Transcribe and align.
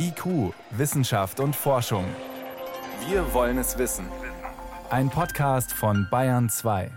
IQ, 0.00 0.54
Wissenschaft 0.70 1.40
und 1.40 1.56
Forschung. 1.56 2.04
Wir 3.08 3.34
wollen 3.34 3.58
es 3.58 3.78
wissen. 3.78 4.06
Ein 4.90 5.10
Podcast 5.10 5.72
von 5.72 6.06
Bayern 6.08 6.48
2. 6.48 6.90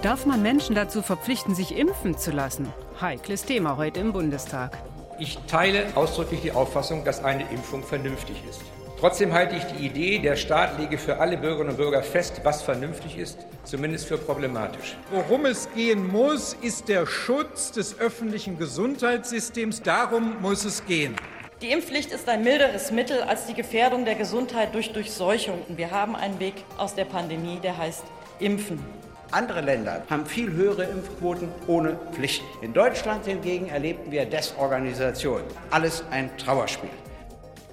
Darf 0.00 0.24
man 0.24 0.40
Menschen 0.40 0.74
dazu 0.74 1.02
verpflichten, 1.02 1.54
sich 1.54 1.76
impfen 1.76 2.16
zu 2.16 2.30
lassen? 2.30 2.72
Heikles 2.98 3.44
Thema 3.44 3.76
heute 3.76 4.00
im 4.00 4.14
Bundestag. 4.14 4.78
Ich 5.18 5.38
teile 5.48 5.94
ausdrücklich 5.96 6.40
die 6.40 6.52
Auffassung, 6.52 7.04
dass 7.04 7.22
eine 7.22 7.50
Impfung 7.50 7.82
vernünftig 7.82 8.42
ist. 8.48 8.62
Trotzdem 8.98 9.34
halte 9.34 9.56
ich 9.56 9.64
die 9.64 9.86
Idee, 9.86 10.18
der 10.18 10.36
Staat 10.36 10.78
lege 10.78 10.96
für 10.96 11.18
alle 11.18 11.36
Bürgerinnen 11.36 11.70
und 11.70 11.76
Bürger 11.76 12.02
fest, 12.02 12.40
was 12.44 12.62
vernünftig 12.62 13.18
ist, 13.18 13.46
zumindest 13.64 14.06
für 14.06 14.16
problematisch. 14.16 14.96
Worum 15.10 15.44
es 15.44 15.68
gehen 15.74 16.08
muss, 16.08 16.54
ist 16.62 16.88
der 16.88 17.06
Schutz 17.06 17.72
des 17.72 18.00
öffentlichen 18.00 18.58
Gesundheitssystems. 18.58 19.82
Darum 19.82 20.40
muss 20.40 20.64
es 20.64 20.84
gehen. 20.86 21.14
Die 21.60 21.72
Impfpflicht 21.72 22.10
ist 22.10 22.26
ein 22.28 22.42
milderes 22.42 22.90
Mittel 22.90 23.22
als 23.22 23.46
die 23.46 23.54
Gefährdung 23.54 24.06
der 24.06 24.14
Gesundheit 24.14 24.74
durch 24.74 24.92
Durchseuchung. 24.94 25.58
Wir 25.68 25.90
haben 25.90 26.16
einen 26.16 26.40
Weg 26.40 26.54
aus 26.78 26.94
der 26.94 27.04
Pandemie, 27.04 27.58
der 27.62 27.76
heißt 27.76 28.04
Impfen. 28.38 28.82
Andere 29.30 29.60
Länder 29.60 30.04
haben 30.08 30.24
viel 30.24 30.50
höhere 30.52 30.84
Impfquoten 30.84 31.48
ohne 31.66 31.98
Pflicht. 32.12 32.42
In 32.62 32.72
Deutschland 32.72 33.26
hingegen 33.26 33.68
erlebten 33.68 34.10
wir 34.10 34.24
Desorganisation. 34.24 35.42
Alles 35.70 36.02
ein 36.10 36.34
Trauerspiel. 36.38 36.90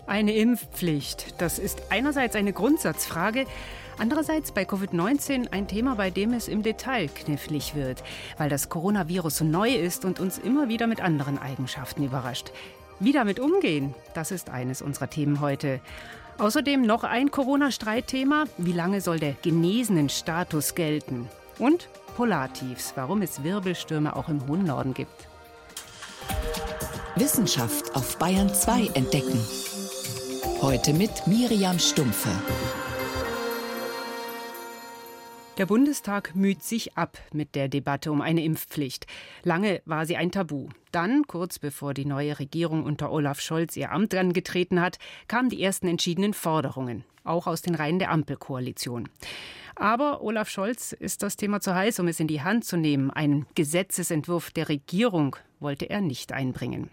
Eine 0.05 0.34
Impfpflicht, 0.34 1.41
das 1.41 1.59
ist 1.59 1.84
einerseits 1.89 2.35
eine 2.35 2.52
Grundsatzfrage, 2.52 3.45
andererseits 3.98 4.52
bei 4.52 4.63
Covid-19 4.63 5.52
ein 5.52 5.67
Thema, 5.67 5.95
bei 5.95 6.09
dem 6.09 6.34
es 6.34 6.49
im 6.49 6.62
Detail 6.62 7.07
knifflig 7.07 7.73
wird, 7.73 8.03
weil 8.38 8.49
das 8.49 8.67
Coronavirus 8.67 9.38
so 9.38 9.45
neu 9.45 9.73
ist 9.73 10.03
und 10.03 10.20
uns 10.20 10.38
immer 10.38 10.67
wieder 10.67 10.88
mit 10.88 11.02
anderen 11.02 11.38
Eigenschaften 11.38 12.03
überrascht. 12.03 12.52
Wie 12.99 13.13
damit 13.13 13.39
umgehen, 13.39 13.93
das 14.13 14.31
ist 14.31 14.49
eines 14.49 14.81
unserer 14.81 15.09
Themen 15.09 15.39
heute. 15.39 15.79
Außerdem 16.37 16.81
noch 16.81 17.04
ein 17.04 17.31
Corona-Streitthema. 17.31 18.46
Wie 18.57 18.71
lange 18.74 19.01
soll 19.01 19.20
der 19.20 19.34
genesenen 19.41 20.09
Status 20.09 20.76
gelten? 20.76 21.29
Und 21.59 21.87
Polartiefs, 22.18 22.93
warum 22.96 23.21
es 23.21 23.43
Wirbelstürme 23.43 24.15
auch 24.15 24.27
im 24.29 24.48
hohen 24.48 24.65
Norden 24.65 24.93
gibt. 24.93 25.27
Wissenschaft 27.15 27.96
auf 27.96 28.18
Bayern 28.18 28.54
2 28.54 28.87
entdecken. 28.96 29.40
Heute 30.63 30.93
mit 30.93 31.27
Miriam 31.27 31.77
Stumpfe. 31.77 32.29
Der 35.57 35.65
Bundestag 35.65 36.35
müht 36.37 36.63
sich 36.63 36.97
ab 36.97 37.17
mit 37.33 37.53
der 37.55 37.67
Debatte 37.67 38.13
um 38.13 38.21
eine 38.21 38.45
Impfpflicht. 38.45 39.05
Lange 39.43 39.81
war 39.84 40.05
sie 40.05 40.15
ein 40.15 40.31
Tabu. 40.31 40.69
Dann, 40.93 41.27
kurz 41.27 41.59
bevor 41.59 41.93
die 41.93 42.05
neue 42.05 42.39
Regierung 42.39 42.85
unter 42.85 43.11
Olaf 43.11 43.41
Scholz 43.41 43.75
ihr 43.75 43.91
Amt 43.91 44.15
angetreten 44.15 44.79
hat, 44.79 44.99
kamen 45.27 45.49
die 45.49 45.61
ersten 45.61 45.89
entschiedenen 45.89 46.34
Forderungen, 46.34 47.03
auch 47.25 47.45
aus 47.45 47.61
den 47.61 47.75
Reihen 47.75 47.99
der 47.99 48.11
Ampelkoalition. 48.11 49.09
Aber 49.75 50.21
Olaf 50.21 50.47
Scholz 50.47 50.93
ist 50.93 51.23
das 51.23 51.35
Thema 51.35 51.59
zu 51.59 51.75
heiß, 51.75 51.99
um 51.99 52.07
es 52.07 52.21
in 52.21 52.27
die 52.27 52.41
Hand 52.41 52.63
zu 52.63 52.77
nehmen. 52.77 53.11
Einen 53.11 53.47
Gesetzesentwurf 53.55 54.51
der 54.51 54.69
Regierung 54.69 55.35
wollte 55.63 55.89
er 55.89 56.01
nicht 56.01 56.31
einbringen. 56.31 56.89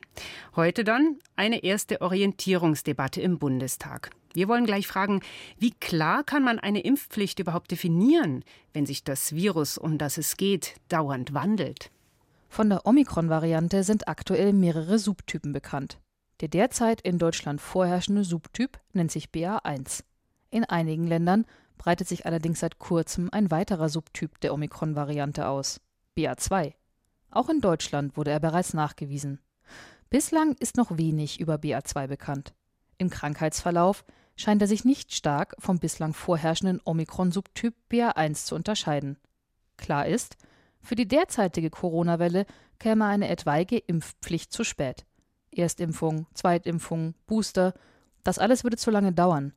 Heute 0.56 0.84
dann 0.84 1.18
eine 1.36 1.62
erste 1.62 2.00
Orientierungsdebatte 2.00 3.20
im 3.20 3.38
Bundestag. 3.38 4.10
Wir 4.32 4.48
wollen 4.48 4.64
gleich 4.64 4.86
fragen, 4.86 5.20
wie 5.58 5.72
klar 5.72 6.22
kann 6.24 6.44
man 6.44 6.58
eine 6.58 6.80
Impfpflicht 6.80 7.40
überhaupt 7.40 7.70
definieren, 7.70 8.44
wenn 8.72 8.86
sich 8.86 9.02
das 9.02 9.34
Virus, 9.34 9.76
um 9.76 9.98
das 9.98 10.18
es 10.18 10.36
geht, 10.36 10.76
dauernd 10.88 11.34
wandelt? 11.34 11.90
Von 12.48 12.68
der 12.68 12.86
Omikron-Variante 12.86 13.84
sind 13.84 14.08
aktuell 14.08 14.52
mehrere 14.52 14.98
Subtypen 14.98 15.52
bekannt. 15.52 15.98
Der 16.40 16.48
derzeit 16.48 17.00
in 17.02 17.18
Deutschland 17.18 17.60
vorherrschende 17.60 18.24
Subtyp 18.24 18.80
nennt 18.92 19.10
sich 19.10 19.26
BA1. 19.26 20.04
In 20.50 20.64
einigen 20.64 21.06
Ländern 21.06 21.44
breitet 21.76 22.08
sich 22.08 22.26
allerdings 22.26 22.60
seit 22.60 22.78
kurzem 22.78 23.28
ein 23.32 23.50
weiterer 23.50 23.88
Subtyp 23.88 24.40
der 24.40 24.52
Omikron-Variante 24.54 25.46
aus, 25.46 25.80
BA2. 26.16 26.74
Auch 27.30 27.48
in 27.48 27.60
Deutschland 27.60 28.16
wurde 28.16 28.30
er 28.30 28.40
bereits 28.40 28.74
nachgewiesen. 28.74 29.40
Bislang 30.08 30.56
ist 30.58 30.76
noch 30.76 30.96
wenig 30.96 31.38
über 31.38 31.54
BA2 31.54 32.08
bekannt. 32.08 32.54
Im 32.98 33.10
Krankheitsverlauf 33.10 34.04
scheint 34.36 34.60
er 34.62 34.68
sich 34.68 34.84
nicht 34.84 35.14
stark 35.14 35.54
vom 35.58 35.78
bislang 35.78 36.14
vorherrschenden 36.14 36.80
Omikron-Subtyp 36.84 37.74
BA1 37.90 38.46
zu 38.46 38.54
unterscheiden. 38.54 39.18
Klar 39.76 40.06
ist, 40.06 40.36
für 40.82 40.96
die 40.96 41.06
derzeitige 41.06 41.70
Corona-Welle 41.70 42.46
käme 42.78 43.04
eine 43.06 43.28
etwaige 43.28 43.78
Impfpflicht 43.78 44.52
zu 44.52 44.64
spät. 44.64 45.04
Erstimpfung, 45.52 46.26
Zweitimpfung, 46.34 47.14
Booster, 47.26 47.74
das 48.24 48.38
alles 48.38 48.64
würde 48.64 48.76
zu 48.76 48.90
lange 48.90 49.12
dauern. 49.12 49.52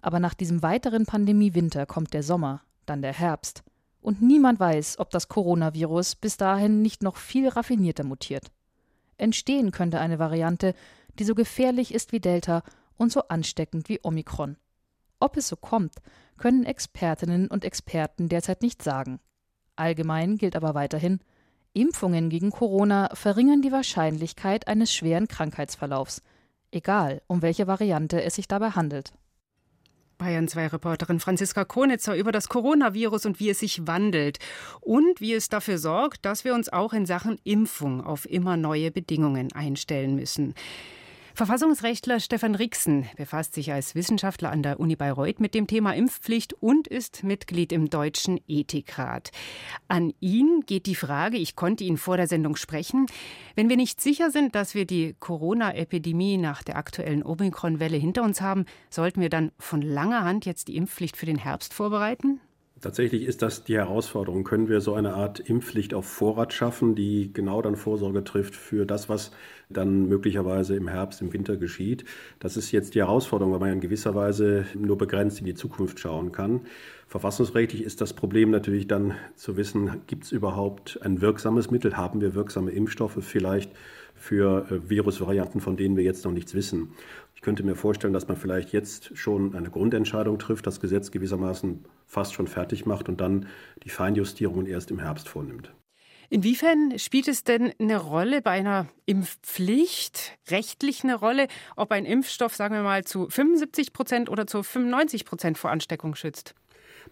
Aber 0.00 0.20
nach 0.20 0.34
diesem 0.34 0.62
weiteren 0.62 1.06
Pandemiewinter 1.06 1.86
kommt 1.86 2.12
der 2.12 2.22
Sommer, 2.22 2.62
dann 2.86 3.02
der 3.02 3.12
Herbst. 3.12 3.62
Und 4.02 4.20
niemand 4.20 4.60
weiß, 4.60 4.98
ob 4.98 5.10
das 5.10 5.28
Coronavirus 5.28 6.16
bis 6.16 6.36
dahin 6.36 6.82
nicht 6.82 7.02
noch 7.02 7.16
viel 7.16 7.48
raffinierter 7.48 8.04
mutiert. 8.04 8.50
Entstehen 9.16 9.70
könnte 9.70 10.00
eine 10.00 10.18
Variante, 10.18 10.74
die 11.18 11.24
so 11.24 11.34
gefährlich 11.34 11.94
ist 11.94 12.12
wie 12.12 12.20
Delta 12.20 12.62
und 12.96 13.12
so 13.12 13.22
ansteckend 13.28 13.88
wie 13.88 14.00
Omikron. 14.02 14.56
Ob 15.20 15.36
es 15.36 15.48
so 15.48 15.56
kommt, 15.56 15.94
können 16.36 16.64
Expertinnen 16.64 17.46
und 17.46 17.64
Experten 17.64 18.28
derzeit 18.28 18.60
nicht 18.60 18.82
sagen. 18.82 19.20
Allgemein 19.76 20.36
gilt 20.36 20.56
aber 20.56 20.74
weiterhin, 20.74 21.20
Impfungen 21.72 22.28
gegen 22.28 22.50
Corona 22.50 23.08
verringern 23.14 23.62
die 23.62 23.72
Wahrscheinlichkeit 23.72 24.68
eines 24.68 24.92
schweren 24.92 25.28
Krankheitsverlaufs, 25.28 26.22
egal 26.70 27.22
um 27.28 27.40
welche 27.40 27.66
Variante 27.66 28.22
es 28.22 28.34
sich 28.34 28.48
dabei 28.48 28.70
handelt. 28.70 29.12
Bayern 30.22 30.46
2 30.46 30.68
Reporterin 30.68 31.18
Franziska 31.18 31.64
Konitzer 31.64 32.14
über 32.14 32.30
das 32.30 32.48
Coronavirus 32.48 33.26
und 33.26 33.40
wie 33.40 33.50
es 33.50 33.58
sich 33.58 33.88
wandelt 33.88 34.38
und 34.80 35.20
wie 35.20 35.32
es 35.32 35.48
dafür 35.48 35.78
sorgt, 35.78 36.24
dass 36.24 36.44
wir 36.44 36.54
uns 36.54 36.72
auch 36.72 36.92
in 36.92 37.06
Sachen 37.06 37.40
Impfung 37.42 38.00
auf 38.00 38.30
immer 38.30 38.56
neue 38.56 38.92
Bedingungen 38.92 39.50
einstellen 39.52 40.14
müssen. 40.14 40.54
Verfassungsrechtler 41.34 42.20
Stefan 42.20 42.54
Rixen 42.54 43.06
befasst 43.16 43.54
sich 43.54 43.72
als 43.72 43.94
Wissenschaftler 43.94 44.50
an 44.50 44.62
der 44.62 44.78
Uni 44.78 44.96
Bayreuth 44.96 45.40
mit 45.40 45.54
dem 45.54 45.66
Thema 45.66 45.94
Impfpflicht 45.94 46.52
und 46.52 46.86
ist 46.86 47.24
Mitglied 47.24 47.72
im 47.72 47.88
Deutschen 47.88 48.38
Ethikrat. 48.48 49.30
An 49.88 50.12
ihn 50.20 50.62
geht 50.66 50.84
die 50.84 50.94
Frage, 50.94 51.38
ich 51.38 51.56
konnte 51.56 51.84
ihn 51.84 51.96
vor 51.96 52.18
der 52.18 52.26
Sendung 52.26 52.56
sprechen, 52.56 53.06
wenn 53.54 53.70
wir 53.70 53.76
nicht 53.76 54.00
sicher 54.00 54.30
sind, 54.30 54.54
dass 54.54 54.74
wir 54.74 54.84
die 54.84 55.16
Corona-Epidemie 55.20 56.36
nach 56.36 56.62
der 56.62 56.76
aktuellen 56.76 57.24
Omikron-Welle 57.24 57.96
hinter 57.96 58.22
uns 58.24 58.42
haben, 58.42 58.66
sollten 58.90 59.22
wir 59.22 59.30
dann 59.30 59.52
von 59.58 59.80
langer 59.80 60.24
Hand 60.24 60.44
jetzt 60.44 60.68
die 60.68 60.76
Impfpflicht 60.76 61.16
für 61.16 61.26
den 61.26 61.38
Herbst 61.38 61.72
vorbereiten? 61.72 62.40
Tatsächlich 62.82 63.22
ist 63.22 63.42
das 63.42 63.62
die 63.62 63.76
Herausforderung. 63.76 64.42
Können 64.42 64.68
wir 64.68 64.80
so 64.80 64.94
eine 64.94 65.14
Art 65.14 65.38
Impfpflicht 65.38 65.94
auf 65.94 66.04
Vorrat 66.04 66.52
schaffen, 66.52 66.96
die 66.96 67.32
genau 67.32 67.62
dann 67.62 67.76
Vorsorge 67.76 68.24
trifft 68.24 68.56
für 68.56 68.86
das, 68.86 69.08
was 69.08 69.30
dann 69.68 70.08
möglicherweise 70.08 70.74
im 70.74 70.88
Herbst, 70.88 71.22
im 71.22 71.32
Winter 71.32 71.56
geschieht? 71.56 72.04
Das 72.40 72.56
ist 72.56 72.72
jetzt 72.72 72.96
die 72.96 72.98
Herausforderung, 72.98 73.52
weil 73.52 73.60
man 73.60 73.68
ja 73.68 73.74
in 73.74 73.80
gewisser 73.80 74.16
Weise 74.16 74.66
nur 74.74 74.98
begrenzt 74.98 75.38
in 75.38 75.46
die 75.46 75.54
Zukunft 75.54 76.00
schauen 76.00 76.32
kann. 76.32 76.62
Verfassungsrechtlich 77.06 77.84
ist 77.84 78.00
das 78.00 78.14
Problem 78.14 78.50
natürlich 78.50 78.88
dann 78.88 79.14
zu 79.36 79.56
wissen, 79.56 80.00
gibt 80.08 80.24
es 80.24 80.32
überhaupt 80.32 80.98
ein 81.02 81.20
wirksames 81.20 81.70
Mittel? 81.70 81.96
Haben 81.96 82.20
wir 82.20 82.34
wirksame 82.34 82.72
Impfstoffe 82.72 83.18
vielleicht 83.20 83.70
für 84.16 84.66
äh, 84.72 84.90
Virusvarianten, 84.90 85.60
von 85.60 85.76
denen 85.76 85.96
wir 85.96 86.02
jetzt 86.02 86.24
noch 86.24 86.32
nichts 86.32 86.52
wissen? 86.52 86.88
Ich 87.36 87.42
könnte 87.42 87.62
mir 87.62 87.76
vorstellen, 87.76 88.12
dass 88.12 88.26
man 88.26 88.36
vielleicht 88.36 88.72
jetzt 88.72 89.16
schon 89.16 89.54
eine 89.54 89.70
Grundentscheidung 89.70 90.40
trifft, 90.40 90.66
das 90.66 90.80
Gesetz 90.80 91.12
gewissermaßen 91.12 91.84
fast 92.12 92.34
schon 92.34 92.46
fertig 92.46 92.84
macht 92.84 93.08
und 93.08 93.22
dann 93.22 93.48
die 93.84 93.88
Feinjustierungen 93.88 94.66
erst 94.66 94.90
im 94.90 94.98
Herbst 94.98 95.30
vornimmt. 95.30 95.72
Inwiefern 96.28 96.98
spielt 96.98 97.26
es 97.26 97.42
denn 97.42 97.72
eine 97.78 97.96
Rolle 97.96 98.42
bei 98.42 98.50
einer 98.50 98.88
Impfpflicht, 99.06 100.38
rechtlich 100.50 101.04
eine 101.04 101.14
Rolle, 101.14 101.48
ob 101.74 101.90
ein 101.90 102.04
Impfstoff, 102.04 102.54
sagen 102.54 102.74
wir 102.74 102.82
mal, 102.82 103.04
zu 103.04 103.30
75 103.30 103.94
Prozent 103.94 104.28
oder 104.28 104.46
zu 104.46 104.62
95 104.62 105.24
Prozent 105.24 105.56
vor 105.56 105.70
Ansteckung 105.70 106.14
schützt? 106.14 106.54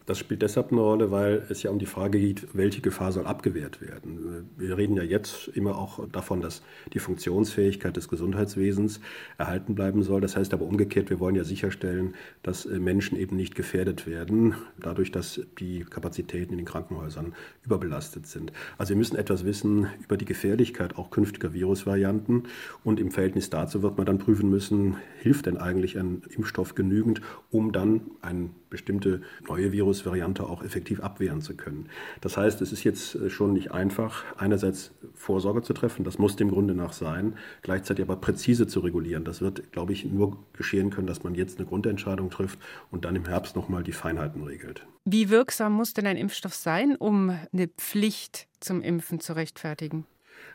Das 0.07 0.19
spielt 0.19 0.43
deshalb 0.43 0.73
eine 0.73 0.81
Rolle, 0.81 1.11
weil 1.11 1.45
es 1.51 1.63
ja 1.63 1.71
um 1.71 1.79
die 1.79 1.87
Frage 1.87 2.19
geht, 2.19 2.49
welche 2.53 2.81
Gefahr 2.81 3.13
soll 3.13 3.27
abgewehrt 3.27 3.81
werden. 3.81 4.49
Wir 4.57 4.77
reden 4.77 4.97
ja 4.97 5.03
jetzt 5.03 5.49
immer 5.49 5.77
auch 5.79 6.09
davon, 6.09 6.41
dass 6.41 6.63
die 6.93 6.99
Funktionsfähigkeit 6.99 7.97
des 7.97 8.09
Gesundheitswesens 8.09 9.01
erhalten 9.39 9.75
bleiben 9.75 10.03
soll. 10.03 10.21
Das 10.21 10.37
heißt 10.37 10.53
aber 10.55 10.65
umgekehrt, 10.65 11.11
wir 11.11 11.21
wollen 11.21 11.35
ja 11.35 11.45
sicherstellen, 11.45 12.15
dass 12.43 12.67
äh, 12.67 12.79
Menschen 12.79 13.19
eben 13.19 13.37
nicht 13.37 13.55
gefährdet 13.55 14.07
werden, 14.07 14.55
dadurch, 14.79 15.13
dass 15.13 15.41
die 15.59 15.85
Kapazitäten 15.85 16.53
in 16.53 16.59
den 16.59 16.67
Krankenhäusern 16.67 17.35
überbelastet 17.65 18.27
sind. 18.27 18.53
Also 18.79 18.91
wir 18.91 18.97
müssen 18.97 19.17
etwas 19.17 19.45
wissen 19.45 19.89
über 20.03 20.17
die 20.17 20.25
Gefährlichkeit 20.25 20.97
auch 20.97 21.11
künftiger 21.11 21.53
Virusvarianten 21.53 22.45
und 22.85 23.01
im 23.01 23.11
Verhältnis 23.11 23.51
dazu 23.51 23.83
wird 23.83 23.97
man 23.97 24.07
dann 24.07 24.19
prüfen 24.19 24.51
müssen, 24.51 24.97
hilft 25.21 25.47
denn 25.47 25.57
eigentlich 25.57 25.99
ein 25.99 26.23
Impfstoff 26.31 26.75
genügend, 26.75 27.21
um 27.51 27.73
dann 27.73 28.03
eine 28.23 28.51
bestimmte 28.71 29.23
neue 29.49 29.73
Virus 29.73 29.80
Virusvariante 29.81 30.45
auch 30.45 30.63
effektiv 30.63 31.01
abwehren 31.01 31.41
zu 31.41 31.57
können. 31.57 31.89
Das 32.21 32.37
heißt, 32.37 32.61
es 32.61 32.73
ist 32.73 32.85
jetzt 32.85 33.15
äh, 33.15 33.31
schon 33.31 33.55
nicht 33.55 33.73
einfach, 33.73 34.25
einerseits 34.37 34.93
Vorsorge 35.15 35.63
zu 35.63 35.73
treffen, 35.73 36.05
das 36.05 36.19
muss 36.19 36.37
dem 36.37 36.51
Grunde 36.51 36.75
nach 36.75 36.93
sein, 36.93 37.35
gleichzeitig 37.63 38.05
aber 38.05 38.17
präzise 38.17 38.67
zu 38.67 38.81
regulieren. 38.81 39.25
Das 39.25 39.41
wird, 39.41 39.73
glaube 39.73 39.93
ich, 39.93 40.05
nur 40.05 40.37
geschehen 40.53 40.91
können, 40.91 41.07
dass 41.07 41.23
man 41.23 41.35
jetzt 41.35 41.59
eine 41.59 41.67
Grundentscheidung 41.67 42.31
trifft 42.31 42.59
und 42.91 43.05
dann 43.05 43.17
im 43.17 43.25
Herbst 43.25 43.57
nochmal 43.57 43.83
die 43.83 43.93
Feinheiten 43.93 44.43
regelt. 44.43 44.87
Wie 45.07 45.31
wirksam 45.31 45.73
muss 45.73 45.95
denn 45.95 46.07
ein 46.07 46.19
Impfstoff 46.19 46.55
sein, 46.55 46.95
um 46.97 47.31
eine 47.53 47.69
Pflicht 47.69 48.49
zum 48.61 48.83
Impfen 48.83 49.21
zu 49.21 49.33
rechtfertigen? 49.33 50.05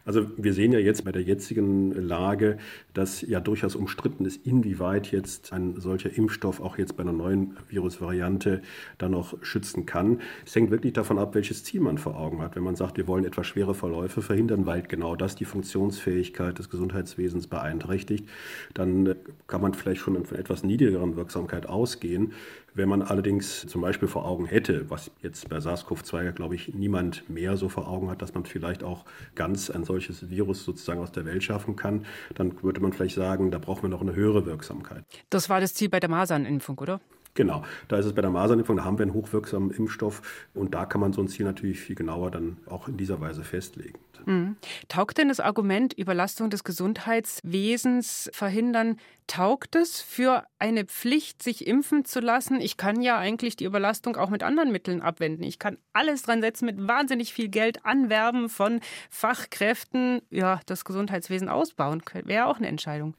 Also 0.05 0.27
wir 0.37 0.53
sehen 0.53 0.71
ja 0.71 0.79
jetzt 0.79 1.03
bei 1.03 1.11
der 1.11 1.23
jetzigen 1.23 1.91
Lage, 1.91 2.57
dass 2.93 3.21
ja 3.21 3.39
durchaus 3.39 3.75
umstritten 3.75 4.25
ist, 4.25 4.45
inwieweit 4.45 5.11
jetzt 5.11 5.51
ein 5.51 5.79
solcher 5.79 6.15
Impfstoff 6.15 6.61
auch 6.61 6.77
jetzt 6.77 6.95
bei 6.95 7.01
einer 7.01 7.11
neuen 7.11 7.57
Virusvariante 7.69 8.61
dann 8.99 9.11
noch 9.11 9.35
schützen 9.43 9.87
kann. 9.87 10.21
Es 10.45 10.55
hängt 10.55 10.69
wirklich 10.69 10.93
davon 10.93 11.17
ab, 11.17 11.33
welches 11.33 11.63
Ziel 11.63 11.81
man 11.81 11.97
vor 11.97 12.17
Augen 12.17 12.41
hat. 12.41 12.55
Wenn 12.55 12.63
man 12.63 12.75
sagt, 12.75 12.97
wir 12.97 13.07
wollen 13.07 13.25
etwas 13.25 13.47
schwere 13.47 13.73
Verläufe 13.73 14.21
verhindern, 14.21 14.67
weil 14.67 14.83
genau 14.83 15.15
das 15.15 15.35
die 15.35 15.45
Funktionsfähigkeit 15.45 16.59
des 16.59 16.69
Gesundheitswesens 16.69 17.47
beeinträchtigt, 17.47 18.29
dann 18.75 19.15
kann 19.47 19.61
man 19.61 19.73
vielleicht 19.73 20.01
schon 20.01 20.23
von 20.23 20.37
etwas 20.37 20.63
niedrigeren 20.63 21.15
Wirksamkeit 21.15 21.67
ausgehen. 21.67 22.33
Wenn 22.77 22.89
man 22.89 23.01
allerdings 23.01 23.66
zum 23.68 23.80
Beispiel 23.80 24.10
vor 24.10 24.25
Augen 24.25 24.45
hätte, 24.48 24.89
was 24.89 25.10
jetzt 25.22 25.48
bei 25.48 25.60
SARS-CoV-2, 25.60 26.33
glaube 26.33 26.56
ich, 26.56 26.74
niemand 26.74 27.30
mehr 27.30 27.56
so 27.56 27.69
vor 27.69 27.88
Augen 27.88 28.10
hat, 28.10 28.22
dass 28.22 28.33
man 28.33 28.44
vielleicht 28.44 28.83
auch 28.83 29.06
ganz 29.33 29.69
ein 29.69 29.86
solches 29.86 30.30
Virus 30.30 30.66
sozusagen 30.66 31.00
aus 31.00 31.13
der 31.13 31.24
Welt 31.24 31.42
schaffen 31.42 31.77
kann, 31.77 32.06
dann 32.33 32.62
würde 32.63 32.81
man 32.81 32.92
vielleicht 32.92 33.16
sagen, 33.16 33.50
da 33.50 33.60
brauchen 33.60 33.83
wir 33.83 33.89
noch 33.89 34.01
eine 34.01 34.13
höhere 34.13 34.45
Wirksamkeit. 34.45 35.06
Das 35.30 35.50
war 35.50 35.62
das 35.62 35.74
Ziel 35.74 35.88
bei 35.88 36.01
der 36.01 36.10
Masernimpfung, 36.10 36.77
oder? 36.77 37.00
Genau, 37.35 37.63
da 37.89 37.97
ist 37.97 38.05
es 38.05 38.13
bei 38.13 38.21
der 38.21 38.31
Masernimpfung, 38.31 38.77
da 38.77 38.85
haben 38.85 38.97
wir 38.97 39.03
einen 39.03 39.13
hochwirksamen 39.13 39.71
Impfstoff 39.71 40.21
und 40.53 40.73
da 40.73 40.85
kann 40.85 41.01
man 41.01 41.11
so 41.11 41.21
ein 41.21 41.27
Ziel 41.27 41.45
natürlich 41.45 41.81
viel 41.81 41.95
genauer 41.95 42.31
dann 42.31 42.57
auch 42.65 42.87
in 42.87 42.95
dieser 42.95 43.19
Weise 43.19 43.43
festlegen. 43.43 43.99
Mhm. 44.25 44.55
Taugt 44.87 45.17
denn 45.17 45.27
das 45.27 45.41
Argument 45.41 45.93
Überlastung 45.93 46.49
des 46.49 46.63
Gesundheitswesens 46.63 48.29
verhindern, 48.33 48.97
taugt 49.27 49.75
es 49.75 49.99
für 49.99 50.45
eine 50.59 50.85
Pflicht, 50.85 51.43
sich 51.43 51.67
impfen 51.67 52.05
zu 52.05 52.21
lassen? 52.21 52.61
Ich 52.61 52.77
kann 52.77 53.01
ja 53.01 53.17
eigentlich 53.17 53.57
die 53.57 53.65
Überlastung 53.65 54.15
auch 54.15 54.29
mit 54.29 54.41
anderen 54.41 54.71
Mitteln 54.71 55.01
abwenden. 55.01 55.43
Ich 55.43 55.59
kann 55.59 55.77
alles 55.91 56.23
dran 56.23 56.41
setzen, 56.41 56.65
mit 56.65 56.88
wahnsinnig 56.88 57.33
viel 57.33 57.49
Geld 57.49 57.85
anwerben 57.85 58.47
von 58.47 58.79
Fachkräften, 59.09 60.21
ja, 60.29 60.61
das 60.67 60.85
Gesundheitswesen 60.85 61.49
ausbauen. 61.49 62.01
Wäre 62.23 62.45
auch 62.45 62.57
eine 62.57 62.67
Entscheidung. 62.67 63.13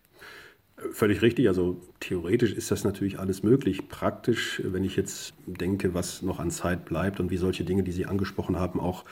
Völlig 0.93 1.23
richtig. 1.23 1.49
Also 1.49 1.81
theoretisch 2.01 2.53
ist 2.53 2.71
das 2.71 2.85
natürlich 2.85 3.19
alles 3.19 3.43
möglich. 3.43 3.89
Praktisch, 3.89 4.61
wenn 4.63 4.85
ich 4.85 4.95
jetzt 4.95 5.33
denke, 5.47 5.95
was 5.95 6.21
noch 6.21 6.39
an 6.39 6.51
Zeit 6.51 6.85
bleibt 6.85 7.19
und 7.19 7.31
wie 7.31 7.39
solche 7.39 7.65
Dinge, 7.65 7.83
die 7.83 7.93
Sie 7.93 8.05
angesprochen 8.05 8.59
haben, 8.59 8.79
auch 8.79 9.05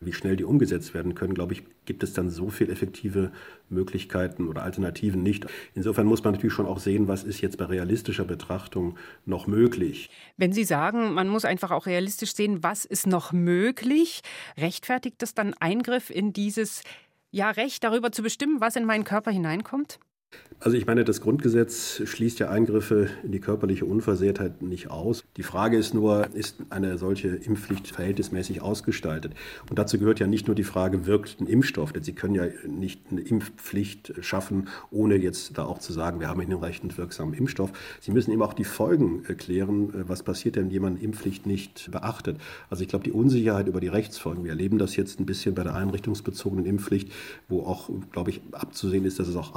wie 0.00 0.12
schnell 0.12 0.36
die 0.36 0.44
umgesetzt 0.44 0.94
werden 0.94 1.16
können, 1.16 1.34
glaube 1.34 1.54
ich, 1.54 1.64
gibt 1.86 2.04
es 2.04 2.12
dann 2.12 2.30
so 2.30 2.50
viele 2.50 2.70
effektive 2.70 3.32
Möglichkeiten 3.68 4.46
oder 4.46 4.62
Alternativen 4.62 5.24
nicht. 5.24 5.44
Insofern 5.74 6.06
muss 6.06 6.22
man 6.22 6.34
natürlich 6.34 6.54
schon 6.54 6.66
auch 6.66 6.78
sehen, 6.78 7.08
was 7.08 7.24
ist 7.24 7.40
jetzt 7.40 7.58
bei 7.58 7.64
realistischer 7.64 8.24
Betrachtung 8.24 8.96
noch 9.26 9.48
möglich. 9.48 10.10
Wenn 10.36 10.52
Sie 10.52 10.64
sagen, 10.64 11.14
man 11.14 11.26
muss 11.26 11.44
einfach 11.44 11.72
auch 11.72 11.86
realistisch 11.86 12.32
sehen, 12.32 12.62
was 12.62 12.84
ist 12.84 13.08
noch 13.08 13.32
möglich, 13.32 14.20
rechtfertigt 14.56 15.16
das 15.18 15.34
dann 15.34 15.54
Eingriff 15.54 16.10
in 16.10 16.32
dieses 16.32 16.82
ja, 17.32 17.50
Recht 17.50 17.82
darüber 17.82 18.12
zu 18.12 18.22
bestimmen, 18.22 18.60
was 18.60 18.76
in 18.76 18.84
meinen 18.84 19.04
Körper 19.04 19.32
hineinkommt? 19.32 19.98
Also 20.60 20.76
ich 20.76 20.86
meine, 20.86 21.04
das 21.04 21.20
Grundgesetz 21.20 22.02
schließt 22.04 22.40
ja 22.40 22.50
Eingriffe 22.50 23.08
in 23.22 23.30
die 23.30 23.38
körperliche 23.38 23.84
Unversehrtheit 23.84 24.60
nicht 24.60 24.90
aus. 24.90 25.22
Die 25.36 25.44
Frage 25.44 25.78
ist 25.78 25.94
nur, 25.94 26.34
ist 26.34 26.56
eine 26.68 26.98
solche 26.98 27.28
Impfpflicht 27.28 27.86
verhältnismäßig 27.86 28.60
ausgestaltet? 28.60 29.34
Und 29.70 29.78
dazu 29.78 30.00
gehört 30.00 30.18
ja 30.18 30.26
nicht 30.26 30.48
nur 30.48 30.56
die 30.56 30.64
Frage, 30.64 31.06
wirkt 31.06 31.40
ein 31.40 31.46
Impfstoff? 31.46 31.92
Denn 31.92 32.02
Sie 32.02 32.12
können 32.12 32.34
ja 32.34 32.46
nicht 32.66 33.00
eine 33.12 33.20
Impfpflicht 33.20 34.14
schaffen, 34.20 34.66
ohne 34.90 35.14
jetzt 35.14 35.56
da 35.56 35.64
auch 35.64 35.78
zu 35.78 35.92
sagen, 35.92 36.18
wir 36.18 36.28
haben 36.28 36.40
einen 36.40 36.50
hinreichend 36.50 36.98
wirksamen 36.98 37.34
Impfstoff. 37.34 37.70
Sie 38.00 38.10
müssen 38.10 38.32
eben 38.32 38.42
auch 38.42 38.52
die 38.52 38.64
Folgen 38.64 39.24
erklären, 39.26 39.90
was 40.08 40.24
passiert 40.24 40.56
denn, 40.56 40.64
wenn 40.64 40.70
jemand 40.72 41.02
Impfpflicht 41.02 41.46
nicht 41.46 41.88
beachtet. 41.92 42.36
Also 42.68 42.82
ich 42.82 42.88
glaube, 42.88 43.04
die 43.04 43.12
Unsicherheit 43.12 43.68
über 43.68 43.80
die 43.80 43.86
Rechtsfolgen, 43.86 44.42
wir 44.42 44.50
erleben 44.50 44.78
das 44.78 44.96
jetzt 44.96 45.20
ein 45.20 45.24
bisschen 45.24 45.54
bei 45.54 45.62
der 45.62 45.76
einrichtungsbezogenen 45.76 46.66
Impfpflicht, 46.66 47.12
wo 47.48 47.62
auch, 47.62 47.88
glaube 48.10 48.30
ich, 48.30 48.40
abzusehen 48.50 49.04
ist, 49.04 49.20
dass 49.20 49.28
es 49.28 49.36
auch 49.36 49.54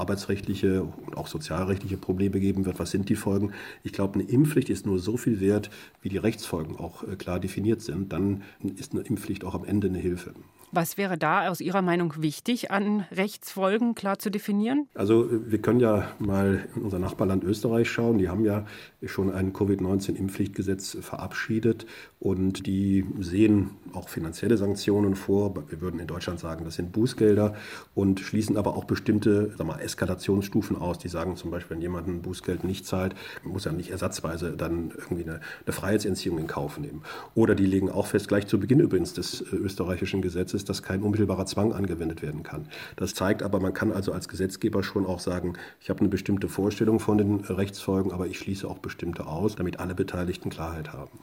arbeitsrechtliche 0.61 0.83
und 0.83 1.17
auch 1.17 1.27
sozialrechtliche 1.27 1.97
Probleme 1.97 2.39
geben 2.39 2.65
wird. 2.65 2.79
Was 2.79 2.91
sind 2.91 3.09
die 3.09 3.15
Folgen? 3.15 3.51
Ich 3.83 3.93
glaube, 3.93 4.15
eine 4.15 4.23
Impfpflicht 4.23 4.69
ist 4.69 4.85
nur 4.85 4.99
so 4.99 5.17
viel 5.17 5.39
wert, 5.39 5.69
wie 6.01 6.09
die 6.09 6.17
Rechtsfolgen 6.17 6.77
auch 6.77 7.03
äh, 7.03 7.15
klar 7.15 7.39
definiert 7.39 7.81
sind. 7.81 8.11
Dann 8.13 8.43
ist 8.77 8.93
eine 8.93 9.01
Impfpflicht 9.01 9.43
auch 9.43 9.55
am 9.55 9.65
Ende 9.65 9.87
eine 9.87 9.99
Hilfe. 9.99 10.33
Was 10.71 10.97
wäre 10.97 11.17
da 11.17 11.49
aus 11.49 11.59
Ihrer 11.61 11.81
Meinung 11.81 12.13
wichtig, 12.21 12.71
an 12.71 13.05
Rechtsfolgen 13.11 13.93
klar 13.95 14.19
zu 14.19 14.29
definieren? 14.29 14.87
Also 14.93 15.27
wir 15.29 15.61
können 15.61 15.79
ja 15.79 16.11
mal 16.19 16.65
in 16.75 16.83
unser 16.83 16.99
Nachbarland 16.99 17.43
Österreich 17.43 17.89
schauen. 17.89 18.17
Die 18.17 18.29
haben 18.29 18.45
ja 18.45 18.65
schon 19.05 19.31
ein 19.31 19.51
Covid-19-Impfpflichtgesetz 19.51 20.97
verabschiedet 21.01 21.85
und 22.19 22.67
die 22.67 23.05
sehen 23.19 23.71
auch 23.93 24.09
finanzielle 24.09 24.57
Sanktionen 24.57 25.15
vor. 25.15 25.55
Wir 25.69 25.81
würden 25.81 25.99
in 25.99 26.07
Deutschland 26.07 26.39
sagen, 26.39 26.63
das 26.65 26.75
sind 26.75 26.91
Bußgelder 26.91 27.55
und 27.95 28.19
schließen 28.19 28.57
aber 28.57 28.75
auch 28.77 28.85
bestimmte 28.85 29.51
sagen 29.57 29.69
wir, 29.69 29.81
Eskalationsstufen 29.81 30.77
aus. 30.77 30.99
Die 30.99 31.07
sagen 31.07 31.35
zum 31.35 31.51
Beispiel, 31.51 31.75
wenn 31.75 31.81
jemand 31.81 32.07
ein 32.07 32.21
Bußgeld 32.21 32.63
nicht 32.63 32.85
zahlt, 32.85 33.15
muss 33.43 33.65
er 33.65 33.71
nicht 33.73 33.89
ersatzweise 33.89 34.51
dann 34.51 34.91
irgendwie 34.91 35.23
eine, 35.23 35.41
eine 35.65 35.73
Freiheitsentziehung 35.73 36.37
in 36.37 36.47
Kauf 36.47 36.77
nehmen. 36.77 37.01
Oder 37.35 37.55
die 37.55 37.65
legen 37.65 37.89
auch 37.89 38.07
fest, 38.07 38.27
gleich 38.27 38.47
zu 38.47 38.59
Beginn 38.59 38.79
übrigens 38.79 39.13
des 39.13 39.41
äh, 39.41 39.55
österreichischen 39.55 40.21
Gesetzes, 40.21 40.60
ist, 40.61 40.69
dass 40.69 40.83
kein 40.83 41.01
unmittelbarer 41.01 41.45
Zwang 41.45 41.73
angewendet 41.73 42.21
werden 42.21 42.43
kann. 42.43 42.67
Das 42.95 43.13
zeigt 43.13 43.43
aber, 43.43 43.59
man 43.59 43.73
kann 43.73 43.91
also 43.91 44.11
als 44.11 44.27
Gesetzgeber 44.27 44.83
schon 44.83 45.05
auch 45.05 45.19
sagen, 45.19 45.53
ich 45.79 45.89
habe 45.89 45.99
eine 45.99 46.09
bestimmte 46.09 46.47
Vorstellung 46.47 46.99
von 46.99 47.17
den 47.17 47.39
Rechtsfolgen, 47.41 48.11
aber 48.11 48.27
ich 48.27 48.37
schließe 48.37 48.67
auch 48.67 48.79
bestimmte 48.79 49.25
aus, 49.25 49.55
damit 49.55 49.79
alle 49.79 49.95
Beteiligten 49.95 50.49
Klarheit 50.49 50.93
haben. 50.93 51.19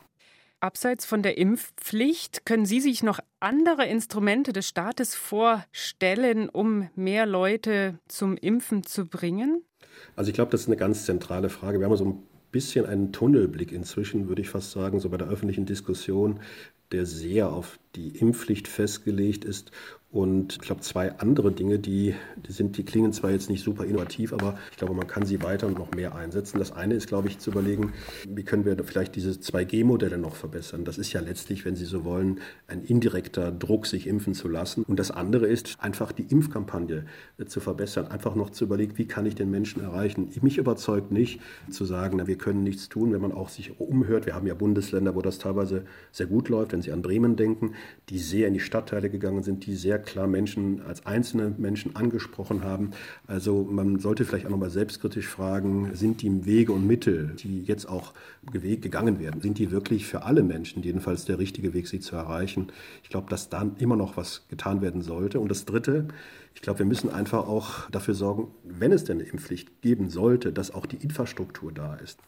Abseits 0.60 1.04
von 1.04 1.22
der 1.22 1.38
Impfpflicht 1.38 2.44
können 2.44 2.66
Sie 2.66 2.80
sich 2.80 3.04
noch 3.04 3.20
andere 3.38 3.86
Instrumente 3.86 4.52
des 4.52 4.66
Staates 4.66 5.14
vorstellen, 5.14 6.48
um 6.48 6.90
mehr 6.96 7.26
Leute 7.26 8.00
zum 8.08 8.36
Impfen 8.36 8.82
zu 8.82 9.06
bringen? 9.06 9.62
Also 10.16 10.30
ich 10.30 10.34
glaube, 10.34 10.50
das 10.50 10.62
ist 10.62 10.66
eine 10.66 10.76
ganz 10.76 11.04
zentrale 11.04 11.48
Frage. 11.48 11.78
Wir 11.78 11.86
haben 11.86 11.96
so 11.96 12.06
ein 12.06 12.22
bisschen 12.50 12.86
einen 12.86 13.12
Tunnelblick 13.12 13.70
inzwischen, 13.70 14.28
würde 14.28 14.42
ich 14.42 14.48
fast 14.48 14.72
sagen, 14.72 14.98
so 14.98 15.10
bei 15.10 15.16
der 15.16 15.28
öffentlichen 15.28 15.64
Diskussion, 15.64 16.40
der 16.92 17.06
sehr 17.06 17.52
auf 17.52 17.78
die 17.94 18.16
Impfpflicht 18.18 18.68
festgelegt 18.68 19.44
ist 19.44 19.70
und 20.10 20.54
ich 20.54 20.60
glaube, 20.60 20.80
zwei 20.80 21.12
andere 21.18 21.52
Dinge, 21.52 21.78
die, 21.78 22.14
die, 22.46 22.52
sind, 22.52 22.78
die 22.78 22.84
klingen 22.84 23.12
zwar 23.12 23.30
jetzt 23.30 23.50
nicht 23.50 23.62
super 23.62 23.84
innovativ, 23.84 24.32
aber 24.32 24.58
ich 24.70 24.78
glaube, 24.78 24.94
man 24.94 25.06
kann 25.06 25.26
sie 25.26 25.42
weiter 25.42 25.66
und 25.66 25.78
noch 25.78 25.90
mehr 25.90 26.14
einsetzen. 26.14 26.58
Das 26.58 26.72
eine 26.72 26.94
ist, 26.94 27.08
glaube 27.08 27.28
ich, 27.28 27.38
zu 27.38 27.50
überlegen, 27.50 27.92
wie 28.26 28.42
können 28.42 28.64
wir 28.64 28.74
vielleicht 28.84 29.16
diese 29.16 29.32
2G-Modelle 29.32 30.16
noch 30.16 30.34
verbessern. 30.34 30.86
Das 30.86 30.96
ist 30.96 31.12
ja 31.12 31.20
letztlich, 31.20 31.66
wenn 31.66 31.76
Sie 31.76 31.84
so 31.84 32.04
wollen, 32.04 32.40
ein 32.68 32.84
indirekter 32.84 33.52
Druck, 33.52 33.86
sich 33.86 34.06
impfen 34.06 34.32
zu 34.32 34.48
lassen. 34.48 34.82
Und 34.84 34.98
das 34.98 35.10
andere 35.10 35.46
ist, 35.46 35.76
einfach 35.78 36.12
die 36.12 36.22
Impfkampagne 36.22 37.04
äh, 37.36 37.44
zu 37.44 37.60
verbessern. 37.60 38.06
Einfach 38.06 38.34
noch 38.34 38.48
zu 38.48 38.64
überlegen, 38.64 38.96
wie 38.96 39.06
kann 39.06 39.26
ich 39.26 39.34
den 39.34 39.50
Menschen 39.50 39.82
erreichen. 39.82 40.30
Mich 40.40 40.56
überzeugt 40.56 41.12
nicht 41.12 41.40
zu 41.68 41.84
sagen, 41.84 42.16
na, 42.16 42.26
wir 42.26 42.38
können 42.38 42.62
nichts 42.62 42.88
tun, 42.88 43.12
wenn 43.12 43.20
man 43.20 43.32
auch 43.32 43.50
sich 43.50 43.78
umhört. 43.78 44.24
Wir 44.24 44.34
haben 44.34 44.46
ja 44.46 44.54
Bundesländer, 44.54 45.14
wo 45.14 45.20
das 45.20 45.38
teilweise 45.38 45.84
sehr 46.12 46.26
gut 46.26 46.48
läuft, 46.48 46.72
wenn 46.72 46.80
Sie 46.80 46.92
an 46.92 47.02
Bremen 47.02 47.36
denken, 47.36 47.74
die 48.08 48.18
sehr 48.18 48.48
in 48.48 48.54
die 48.54 48.60
Stadtteile 48.60 49.10
gegangen 49.10 49.42
sind, 49.42 49.66
die 49.66 49.76
sehr 49.76 49.97
klar 49.98 50.26
Menschen 50.26 50.82
als 50.82 51.06
einzelne 51.06 51.54
Menschen 51.56 51.96
angesprochen 51.96 52.64
haben. 52.64 52.92
Also 53.26 53.66
man 53.70 53.98
sollte 53.98 54.24
vielleicht 54.24 54.46
auch 54.46 54.50
nochmal 54.50 54.70
selbstkritisch 54.70 55.26
fragen, 55.26 55.94
sind 55.94 56.22
die 56.22 56.46
Wege 56.46 56.72
und 56.72 56.86
Mittel, 56.86 57.34
die 57.38 57.62
jetzt 57.62 57.88
auch 57.88 58.14
gegangen 58.52 59.20
werden, 59.20 59.40
sind 59.40 59.58
die 59.58 59.70
wirklich 59.70 60.06
für 60.06 60.22
alle 60.22 60.42
Menschen 60.42 60.82
jedenfalls 60.82 61.24
der 61.24 61.38
richtige 61.38 61.74
Weg, 61.74 61.88
sie 61.88 62.00
zu 62.00 62.16
erreichen? 62.16 62.68
Ich 63.02 63.08
glaube, 63.08 63.28
dass 63.30 63.48
da 63.48 63.70
immer 63.78 63.96
noch 63.96 64.16
was 64.16 64.46
getan 64.48 64.80
werden 64.80 65.02
sollte. 65.02 65.40
Und 65.40 65.50
das 65.50 65.64
Dritte, 65.64 66.08
ich 66.54 66.62
glaube, 66.62 66.80
wir 66.80 66.86
müssen 66.86 67.10
einfach 67.10 67.46
auch 67.46 67.88
dafür 67.90 68.14
sorgen, 68.14 68.48
wenn 68.64 68.92
es 68.92 69.04
denn 69.04 69.18
eine 69.18 69.28
Impfpflicht 69.28 69.82
geben 69.82 70.08
sollte, 70.10 70.52
dass 70.52 70.72
auch 70.72 70.86
die 70.86 70.96
Infrastruktur 70.96 71.72
da 71.72 71.94
ist. 71.94 72.20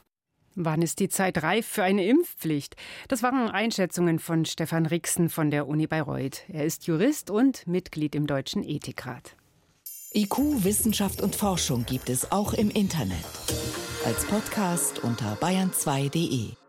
Wann 0.55 0.83
ist 0.83 0.99
die 0.99 1.09
Zeit 1.09 1.43
reif 1.43 1.67
für 1.67 1.83
eine 1.83 2.05
Impfpflicht? 2.05 2.77
Das 3.09 3.23
waren 3.23 3.49
Einschätzungen 3.49 4.19
von 4.19 4.45
Stefan 4.45 4.87
Rixen 4.87 5.29
von 5.29 5.51
der 5.51 5.69
Uni 5.69 5.87
Bayreuth. 5.87 6.43
Er 6.49 6.65
ist 6.65 6.87
Jurist 6.87 7.31
und 7.31 7.67
Mitglied 7.67 8.15
im 8.15 8.27
Deutschen 8.27 8.63
Ethikrat. 8.63 9.37
IQ, 10.13 10.65
Wissenschaft 10.65 11.23
und 11.23 11.37
Forschung 11.37 11.87
gibt 11.87 12.11
es 12.11 12.33
auch 12.33 12.53
im 12.53 12.69
Internet. 12.69 13.25
Als 14.05 14.25
Podcast 14.25 15.05
unter 15.05 15.35
bayern2.de. 15.37 16.60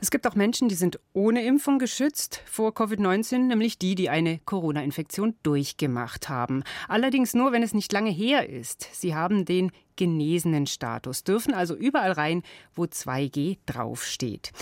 Es 0.00 0.12
gibt 0.12 0.28
auch 0.28 0.36
Menschen, 0.36 0.68
die 0.68 0.76
sind 0.76 1.00
ohne 1.12 1.44
Impfung 1.44 1.80
geschützt 1.80 2.40
vor 2.46 2.70
Covid-19, 2.70 3.38
nämlich 3.38 3.78
die, 3.78 3.96
die 3.96 4.08
eine 4.08 4.38
Corona-Infektion 4.44 5.34
durchgemacht 5.42 6.28
haben. 6.28 6.62
Allerdings 6.86 7.34
nur, 7.34 7.50
wenn 7.50 7.64
es 7.64 7.74
nicht 7.74 7.92
lange 7.92 8.10
her 8.10 8.48
ist. 8.48 8.88
Sie 8.92 9.16
haben 9.16 9.44
den 9.44 9.72
genesenen 9.96 10.68
Status, 10.68 11.24
dürfen 11.24 11.52
also 11.52 11.74
überall 11.74 12.12
rein, 12.12 12.44
wo 12.76 12.84
2G 12.84 13.58
draufsteht. 13.66 14.52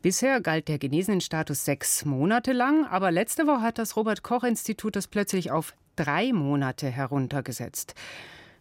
Bisher 0.00 0.40
galt 0.40 0.68
der 0.68 0.78
Genesenenstatus 0.78 1.64
sechs 1.64 2.04
Monate 2.04 2.52
lang, 2.52 2.86
aber 2.86 3.10
letzte 3.10 3.48
Woche 3.48 3.62
hat 3.62 3.78
das 3.78 3.96
Robert 3.96 4.22
Koch 4.22 4.44
Institut 4.44 4.94
das 4.94 5.08
plötzlich 5.08 5.50
auf 5.50 5.74
drei 5.96 6.32
Monate 6.32 6.88
heruntergesetzt. 6.88 7.96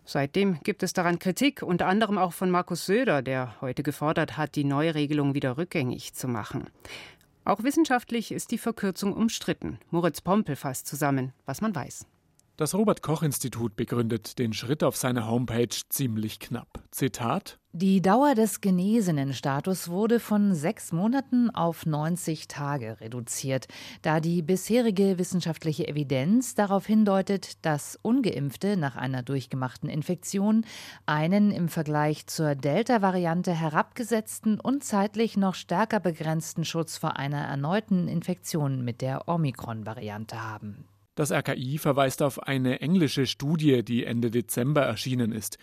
Seitdem 0.10 0.62
gibt 0.64 0.84
es 0.84 0.94
daran 0.94 1.20
Kritik, 1.20 1.62
unter 1.62 1.86
anderem 1.88 2.18
auch 2.18 2.32
von 2.32 2.50
Markus 2.50 2.86
Söder, 2.86 3.22
der 3.22 3.60
heute 3.60 3.84
gefordert 3.84 4.38
hat, 4.38 4.56
die 4.56 4.64
Neuregelung 4.64 5.34
wieder 5.34 5.58
rückgängig 5.58 6.14
zu 6.14 6.30
machen. 6.30 6.68
Auch 7.44 7.62
wissenschaftlich 7.64 8.32
ist 8.32 8.52
die 8.52 8.58
Verkürzung 8.58 9.12
umstritten. 9.12 9.80
Moritz 9.92 10.22
Pompel 10.22 10.56
fasst 10.56 10.88
zusammen, 10.88 11.34
was 11.46 11.60
man 11.60 11.76
weiß. 11.76 12.08
Das 12.58 12.74
Robert 12.74 13.04
Koch 13.04 13.22
Institut 13.22 13.76
begründet 13.76 14.40
den 14.40 14.52
Schritt 14.52 14.84
auf 14.84 14.98
seiner 14.98 15.30
Homepage 15.30 15.68
ziemlich 15.90 16.40
knapp. 16.40 16.80
Zitat 16.90 17.60
Die 17.72 18.02
Dauer 18.02 18.34
des 18.34 18.62
Genesenenstatus 18.62 19.90
wurde 19.90 20.20
von 20.20 20.56
sechs 20.56 20.92
Monaten 20.92 21.52
auf 21.52 21.86
90 21.86 22.48
Tage 22.48 23.00
reduziert, 23.00 23.68
da 24.02 24.20
die 24.20 24.42
bisherige 24.42 25.20
wissenschaftliche 25.20 25.88
Evidenz 25.88 26.56
darauf 26.56 26.88
hindeutet, 26.88 27.64
dass 27.64 28.00
ungeimpfte 28.02 28.76
nach 28.76 28.96
einer 28.96 29.22
durchgemachten 29.22 29.88
Infektion 29.88 30.66
einen 31.06 31.52
im 31.52 31.70
Vergleich 31.70 32.26
zur 32.26 32.56
Delta-Variante 32.56 33.54
herabgesetzten 33.54 34.60
und 34.60 34.84
zeitlich 34.84 35.38
noch 35.38 35.54
stärker 35.54 36.00
begrenzten 36.00 36.66
Schutz 36.66 36.98
vor 36.98 37.18
einer 37.18 37.38
erneuten 37.38 38.08
Infektion 38.08 38.84
mit 38.84 39.02
der 39.02 39.28
Omikron-Variante 39.28 40.42
haben. 40.42 40.86
Das 41.18 41.32
RKI 41.32 41.80
verweist 41.80 42.22
auf 42.22 42.44
eine 42.44 42.80
englische 42.80 43.26
Studie, 43.26 43.84
die 43.84 44.04
Ende 44.04 44.30
Dezember 44.30 44.84
erschienen 44.84 45.32
ist. 45.32 45.58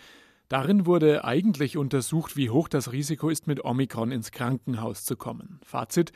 Darin 0.49 0.85
wurde 0.85 1.25
eigentlich 1.25 1.77
untersucht, 1.77 2.37
wie 2.37 2.51
hoch 2.51 2.67
das 2.67 2.91
Risiko 2.91 3.29
ist, 3.29 3.47
mit 3.47 3.65
Omikron 3.65 4.11
ins 4.11 4.33
Krankenhaus 4.33 5.05
zu 5.05 5.17
kommen. 5.17 5.61
Fazit: 5.63 6.11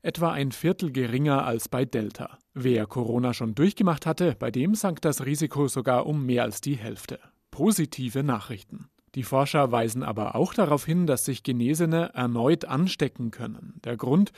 etwa 0.00 0.30
ein 0.30 0.52
Viertel 0.52 0.92
geringer 0.92 1.44
als 1.44 1.68
bei 1.68 1.84
Delta. 1.84 2.38
Wer 2.54 2.86
Corona 2.86 3.34
schon 3.34 3.56
durchgemacht 3.56 4.06
hatte, 4.06 4.36
bei 4.38 4.52
dem 4.52 4.76
sank 4.76 5.02
das 5.02 5.26
Risiko 5.26 5.66
sogar 5.66 6.06
um 6.06 6.24
mehr 6.24 6.44
als 6.44 6.60
die 6.60 6.76
Hälfte. 6.76 7.18
Positive 7.50 8.22
Nachrichten. 8.22 8.86
Die 9.16 9.24
Forscher 9.24 9.72
weisen 9.72 10.04
aber 10.04 10.36
auch 10.36 10.54
darauf 10.54 10.86
hin, 10.86 11.08
dass 11.08 11.24
sich 11.24 11.42
Genesene 11.42 12.10
erneut 12.14 12.64
anstecken 12.64 13.32
können. 13.32 13.80
Der 13.84 13.96
Grund, 13.96 14.30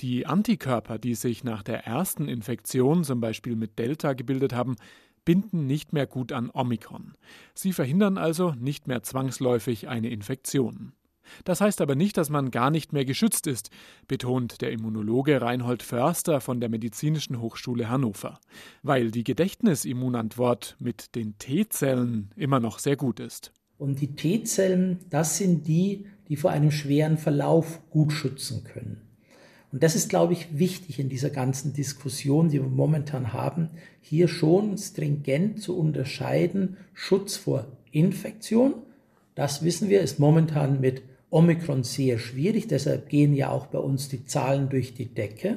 die 0.00 0.26
Antikörper, 0.26 0.98
die 0.98 1.14
sich 1.14 1.44
nach 1.44 1.62
der 1.62 1.86
ersten 1.86 2.28
Infektion 2.28 3.04
zum 3.04 3.20
Beispiel 3.20 3.56
mit 3.56 3.78
Delta 3.78 4.14
gebildet 4.14 4.52
haben, 4.52 4.76
binden 5.24 5.66
nicht 5.66 5.92
mehr 5.92 6.06
gut 6.06 6.32
an 6.32 6.50
Omikron. 6.52 7.12
Sie 7.54 7.72
verhindern 7.72 8.18
also 8.18 8.52
nicht 8.52 8.88
mehr 8.88 9.02
zwangsläufig 9.02 9.88
eine 9.88 10.10
Infektion. 10.10 10.92
Das 11.44 11.60
heißt 11.60 11.80
aber 11.80 11.94
nicht, 11.94 12.16
dass 12.16 12.30
man 12.30 12.50
gar 12.50 12.70
nicht 12.70 12.92
mehr 12.92 13.04
geschützt 13.04 13.46
ist, 13.46 13.70
betont 14.08 14.60
der 14.60 14.72
Immunologe 14.72 15.40
Reinhold 15.40 15.82
Förster 15.82 16.40
von 16.40 16.60
der 16.60 16.68
Medizinischen 16.68 17.40
Hochschule 17.40 17.88
Hannover, 17.88 18.40
weil 18.82 19.10
die 19.10 19.24
Gedächtnisimmunantwort 19.24 20.76
mit 20.78 21.14
den 21.14 21.38
T-Zellen 21.38 22.30
immer 22.36 22.60
noch 22.60 22.80
sehr 22.80 22.96
gut 22.96 23.20
ist. 23.20 23.52
Und 23.78 24.00
die 24.00 24.14
T-Zellen, 24.14 24.98
das 25.10 25.38
sind 25.38 25.66
die, 25.66 26.06
die 26.28 26.36
vor 26.36 26.50
einem 26.50 26.70
schweren 26.70 27.18
Verlauf 27.18 27.88
gut 27.90 28.12
schützen 28.12 28.64
können. 28.64 29.11
Und 29.72 29.82
das 29.82 29.96
ist, 29.96 30.10
glaube 30.10 30.34
ich, 30.34 30.58
wichtig 30.58 30.98
in 30.98 31.08
dieser 31.08 31.30
ganzen 31.30 31.72
Diskussion, 31.72 32.50
die 32.50 32.60
wir 32.60 32.68
momentan 32.68 33.32
haben, 33.32 33.70
hier 34.02 34.28
schon 34.28 34.76
stringent 34.76 35.62
zu 35.62 35.78
unterscheiden, 35.78 36.76
Schutz 36.92 37.36
vor 37.36 37.66
Infektion. 37.90 38.74
Das 39.34 39.64
wissen 39.64 39.88
wir, 39.88 40.02
ist 40.02 40.18
momentan 40.18 40.80
mit 40.80 41.02
Omikron 41.30 41.82
sehr 41.82 42.18
schwierig, 42.18 42.68
deshalb 42.68 43.08
gehen 43.08 43.32
ja 43.32 43.48
auch 43.48 43.66
bei 43.66 43.78
uns 43.78 44.10
die 44.10 44.26
Zahlen 44.26 44.68
durch 44.68 44.92
die 44.92 45.06
Decke. 45.06 45.56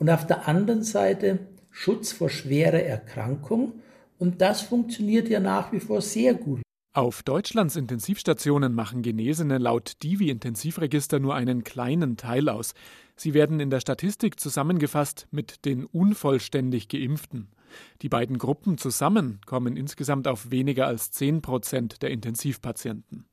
Und 0.00 0.10
auf 0.10 0.26
der 0.26 0.48
anderen 0.48 0.82
Seite 0.82 1.38
Schutz 1.70 2.10
vor 2.10 2.28
schwerer 2.30 2.82
Erkrankung. 2.82 3.74
Und 4.18 4.40
das 4.40 4.62
funktioniert 4.62 5.28
ja 5.28 5.38
nach 5.38 5.72
wie 5.72 5.78
vor 5.78 6.02
sehr 6.02 6.34
gut. 6.34 6.60
Auf 6.92 7.22
Deutschlands 7.22 7.76
Intensivstationen 7.76 8.74
machen 8.74 9.02
Genesene 9.02 9.58
laut 9.58 10.02
Divi-Intensivregister 10.02 11.20
nur 11.20 11.36
einen 11.36 11.62
kleinen 11.62 12.16
Teil 12.16 12.48
aus. 12.48 12.74
Sie 13.18 13.34
werden 13.34 13.58
in 13.58 13.68
der 13.68 13.80
Statistik 13.80 14.38
zusammengefasst 14.38 15.26
mit 15.32 15.64
den 15.64 15.84
unvollständig 15.86 16.86
Geimpften. 16.88 17.48
Die 18.00 18.08
beiden 18.08 18.38
Gruppen 18.38 18.78
zusammen 18.78 19.40
kommen 19.44 19.76
insgesamt 19.76 20.28
auf 20.28 20.52
weniger 20.52 20.86
als 20.86 21.10
10 21.10 21.42
Prozent 21.42 22.00
der 22.02 22.10
Intensivpatienten. 22.10 23.26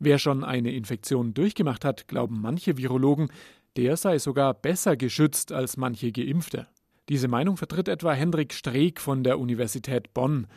Wer 0.00 0.18
schon 0.18 0.42
eine 0.42 0.72
Infektion 0.72 1.32
durchgemacht 1.32 1.84
hat, 1.84 2.08
glauben 2.08 2.40
manche 2.40 2.76
Virologen, 2.76 3.28
der 3.76 3.96
sei 3.96 4.18
sogar 4.18 4.52
besser 4.52 4.96
geschützt 4.96 5.52
als 5.52 5.76
manche 5.76 6.10
Geimpfte. 6.10 6.66
Diese 7.08 7.28
Meinung 7.28 7.56
vertritt 7.56 7.86
etwa 7.86 8.12
Hendrik 8.14 8.52
Streeck 8.52 9.00
von 9.00 9.22
der 9.22 9.38
Universität 9.38 10.12
Bonn. 10.12 10.48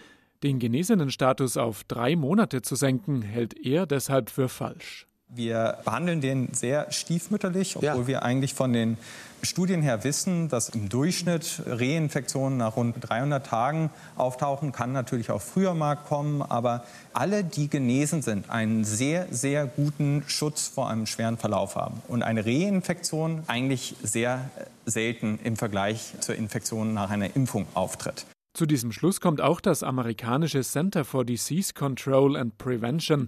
Den 0.42 0.58
genesenen 0.58 1.12
Status 1.12 1.58
auf 1.58 1.84
drei 1.84 2.16
Monate 2.16 2.64
zu 2.64 2.76
senken, 2.76 3.22
hält 3.22 3.54
er 3.64 3.86
deshalb 3.86 4.32
für 4.32 4.50
falsch. 4.50 5.08
Wir 5.30 5.80
behandeln 5.84 6.22
den 6.22 6.54
sehr 6.54 6.92
stiefmütterlich, 6.92 7.76
obwohl 7.76 7.90
ja. 7.90 8.08
wir 8.08 8.24
eigentlich 8.24 8.54
von 8.54 8.72
den 8.72 8.98
Studien 9.44 9.82
her 9.82 10.04
wissen, 10.04 10.48
dass 10.48 10.70
im 10.70 10.90
Durchschnitt 10.90 11.62
Reinfektionen 11.66 12.58
nach 12.58 12.76
rund 12.76 12.96
300 13.00 13.46
Tagen 13.46 13.90
auftauchen, 14.16 14.72
kann 14.72 14.94
natürlich 14.94 15.30
auch 15.30 15.42
früher 15.42 15.74
mal 15.74 15.96
kommen, 15.96 16.42
aber 16.42 16.86
alle, 17.14 17.44
die 17.44 17.70
genesen 17.70 18.22
sind, 18.22 18.50
einen 18.50 18.84
sehr, 18.84 19.28
sehr 19.30 19.68
guten 19.68 20.24
Schutz 20.28 20.68
vor 20.68 20.90
einem 20.90 21.06
schweren 21.06 21.38
Verlauf 21.38 21.76
haben 21.76 22.02
und 22.08 22.24
eine 22.24 22.46
Reinfektion 22.46 23.44
eigentlich 23.48 23.96
sehr 24.02 24.50
selten 24.86 25.40
im 25.44 25.56
Vergleich 25.56 26.14
zur 26.20 26.36
Infektion 26.36 26.94
nach 26.94 27.10
einer 27.10 27.36
Impfung 27.36 27.68
auftritt. 27.74 28.26
Zu 28.54 28.66
diesem 28.66 28.92
Schluss 28.92 29.22
kommt 29.22 29.40
auch 29.40 29.62
das 29.62 29.84
amerikanische 29.84 30.62
Center 30.62 31.06
for 31.06 31.26
Disease 31.26 31.74
Control 31.76 32.36
and 32.36 32.58
Prevention, 32.58 33.28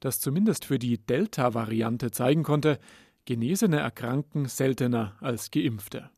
das 0.00 0.20
zumindest 0.20 0.64
für 0.64 0.78
die 0.78 0.98
Delta-Variante 0.98 2.10
zeigen 2.10 2.42
konnte, 2.42 2.78
Genesene 3.24 3.78
erkranken 3.78 4.46
seltener 4.46 5.16
als 5.20 5.50
Geimpfte. 5.50 6.10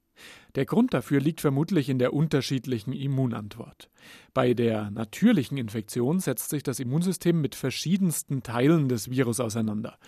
Der 0.54 0.64
Grund 0.64 0.94
dafür 0.94 1.20
liegt 1.20 1.40
vermutlich 1.40 1.88
in 1.88 1.98
der 1.98 2.12
unterschiedlichen 2.12 2.92
Immunantwort. 2.92 3.90
Bei 4.34 4.54
der 4.54 4.90
natürlichen 4.90 5.56
Infektion 5.56 6.20
setzt 6.20 6.50
sich 6.50 6.62
das 6.62 6.80
Immunsystem 6.80 7.40
mit 7.40 7.54
verschiedensten 7.54 8.42
Teilen 8.42 8.88
des 8.88 9.10
Virus 9.10 9.40
auseinander. 9.40 9.98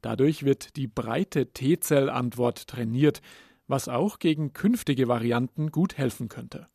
Dadurch 0.00 0.44
wird 0.44 0.76
die 0.76 0.88
breite 0.88 1.52
T-Zellantwort 1.52 2.66
trainiert, 2.66 3.22
was 3.68 3.88
auch 3.88 4.18
gegen 4.18 4.52
künftige 4.52 5.08
Varianten 5.08 5.70
gut 5.70 5.96
helfen 5.96 6.28
könnte. 6.28 6.66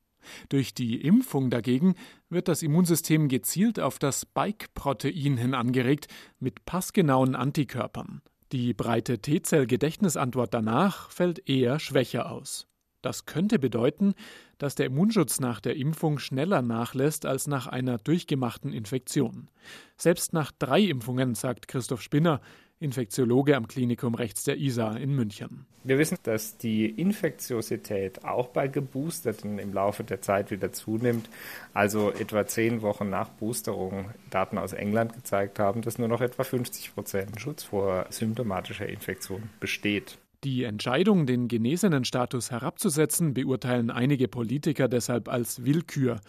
Durch 0.49 0.73
die 0.73 1.01
Impfung 1.01 1.49
dagegen 1.49 1.95
wird 2.29 2.47
das 2.47 2.63
Immunsystem 2.63 3.27
gezielt 3.27 3.79
auf 3.79 3.99
das 3.99 4.21
Spike-Protein 4.21 5.37
hin 5.37 5.53
angeregt 5.53 6.07
mit 6.39 6.65
passgenauen 6.65 7.35
Antikörpern. 7.35 8.21
Die 8.51 8.73
breite 8.73 9.19
T-Zell-Gedächtnisantwort 9.19 10.53
danach 10.53 11.11
fällt 11.11 11.49
eher 11.49 11.79
schwächer 11.79 12.31
aus. 12.31 12.67
Das 13.01 13.25
könnte 13.25 13.59
bedeuten, 13.59 14.15
dass 14.57 14.75
der 14.75 14.87
Immunschutz 14.87 15.39
nach 15.39 15.59
der 15.59 15.75
Impfung 15.75 16.17
schneller 16.17 16.61
nachlässt 16.61 17.25
als 17.25 17.47
nach 17.47 17.67
einer 17.67 17.97
durchgemachten 17.97 18.73
Infektion. 18.73 19.49
Selbst 19.97 20.33
nach 20.33 20.51
drei 20.51 20.81
Impfungen, 20.81 21.35
sagt 21.35 21.67
Christoph 21.67 22.01
Spinner, 22.01 22.41
Infektiologe 22.79 23.55
am 23.55 23.67
Klinikum 23.67 24.13
rechts 24.13 24.43
der 24.43 24.57
ISA 24.57 24.97
in 24.97 25.15
München. 25.15 25.65
Wir 25.83 25.97
wissen, 25.97 26.17
dass 26.23 26.57
die 26.57 26.85
Infektiosität 26.85 28.23
auch 28.23 28.49
bei 28.49 28.67
Geboosterten 28.67 29.57
im 29.57 29.73
Laufe 29.73 30.03
der 30.03 30.21
Zeit 30.21 30.51
wieder 30.51 30.71
zunimmt. 30.73 31.29
Also 31.73 32.11
etwa 32.11 32.45
zehn 32.45 32.81
Wochen 32.81 33.09
nach 33.09 33.29
Boosterung 33.29 34.11
Daten 34.29 34.57
aus 34.57 34.73
England 34.73 35.13
gezeigt 35.13 35.59
haben, 35.59 35.81
dass 35.81 35.97
nur 35.97 36.07
noch 36.07 36.21
etwa 36.21 36.43
50 36.43 36.93
Prozent 36.93 37.39
Schutz 37.39 37.63
vor 37.63 38.05
symptomatischer 38.09 38.87
Infektion 38.87 39.49
besteht. 39.59 40.17
Die 40.43 40.63
Entscheidung, 40.63 41.25
den 41.25 41.47
genesenen 41.47 42.05
Status 42.05 42.51
herabzusetzen, 42.51 43.33
beurteilen 43.33 43.89
einige 43.89 44.27
Politiker 44.27 44.87
deshalb 44.87 45.29
als 45.29 45.65
Willkür. 45.65 46.19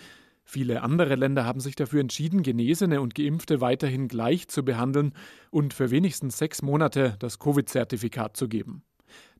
Viele 0.50 0.82
andere 0.82 1.14
Länder 1.14 1.44
haben 1.44 1.60
sich 1.60 1.76
dafür 1.76 2.00
entschieden, 2.00 2.42
Genesene 2.42 3.02
und 3.02 3.14
Geimpfte 3.14 3.60
weiterhin 3.60 4.08
gleich 4.08 4.48
zu 4.48 4.64
behandeln 4.64 5.12
und 5.50 5.74
für 5.74 5.90
wenigstens 5.90 6.38
sechs 6.38 6.62
Monate 6.62 7.16
das 7.18 7.38
Covid-Zertifikat 7.38 8.34
zu 8.34 8.48
geben. 8.48 8.82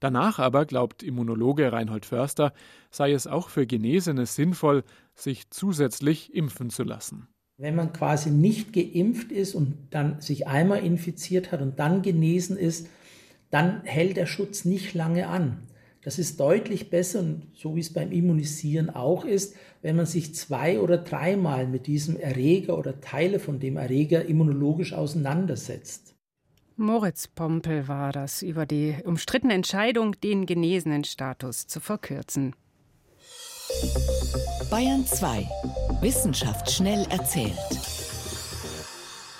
Danach 0.00 0.38
aber, 0.38 0.66
glaubt 0.66 1.02
Immunologe 1.02 1.72
Reinhold 1.72 2.04
Förster, 2.04 2.52
sei 2.90 3.12
es 3.12 3.26
auch 3.26 3.48
für 3.48 3.66
Genesene 3.66 4.26
sinnvoll, 4.26 4.84
sich 5.14 5.48
zusätzlich 5.48 6.34
impfen 6.34 6.68
zu 6.68 6.82
lassen. 6.82 7.26
Wenn 7.56 7.74
man 7.74 7.94
quasi 7.94 8.30
nicht 8.30 8.74
geimpft 8.74 9.32
ist 9.32 9.54
und 9.54 9.78
dann 9.88 10.20
sich 10.20 10.46
einmal 10.46 10.84
infiziert 10.84 11.52
hat 11.52 11.62
und 11.62 11.78
dann 11.78 12.02
genesen 12.02 12.58
ist, 12.58 12.86
dann 13.50 13.80
hält 13.84 14.18
der 14.18 14.26
Schutz 14.26 14.66
nicht 14.66 14.92
lange 14.92 15.28
an. 15.28 15.62
Das 16.08 16.18
ist 16.18 16.40
deutlich 16.40 16.88
besser 16.88 17.20
und 17.20 17.48
so 17.54 17.76
wie 17.76 17.80
es 17.80 17.92
beim 17.92 18.12
Immunisieren 18.12 18.88
auch 18.88 19.26
ist, 19.26 19.54
wenn 19.82 19.94
man 19.94 20.06
sich 20.06 20.34
zwei 20.34 20.80
oder 20.80 20.96
dreimal 20.96 21.66
mit 21.66 21.86
diesem 21.86 22.16
Erreger 22.16 22.78
oder 22.78 23.02
Teile 23.02 23.38
von 23.38 23.60
dem 23.60 23.76
Erreger 23.76 24.24
immunologisch 24.24 24.94
auseinandersetzt. 24.94 26.14
Moritz 26.76 27.28
Pompel 27.28 27.88
war 27.88 28.10
das 28.12 28.40
über 28.40 28.64
die 28.64 28.96
umstrittene 29.04 29.52
Entscheidung, 29.52 30.18
den 30.22 30.46
genesenen 30.46 31.04
Status 31.04 31.66
zu 31.66 31.78
verkürzen. 31.78 32.56
Bayern 34.70 35.04
2. 35.04 35.46
Wissenschaft 36.00 36.70
schnell 36.70 37.06
erzählt. 37.10 37.52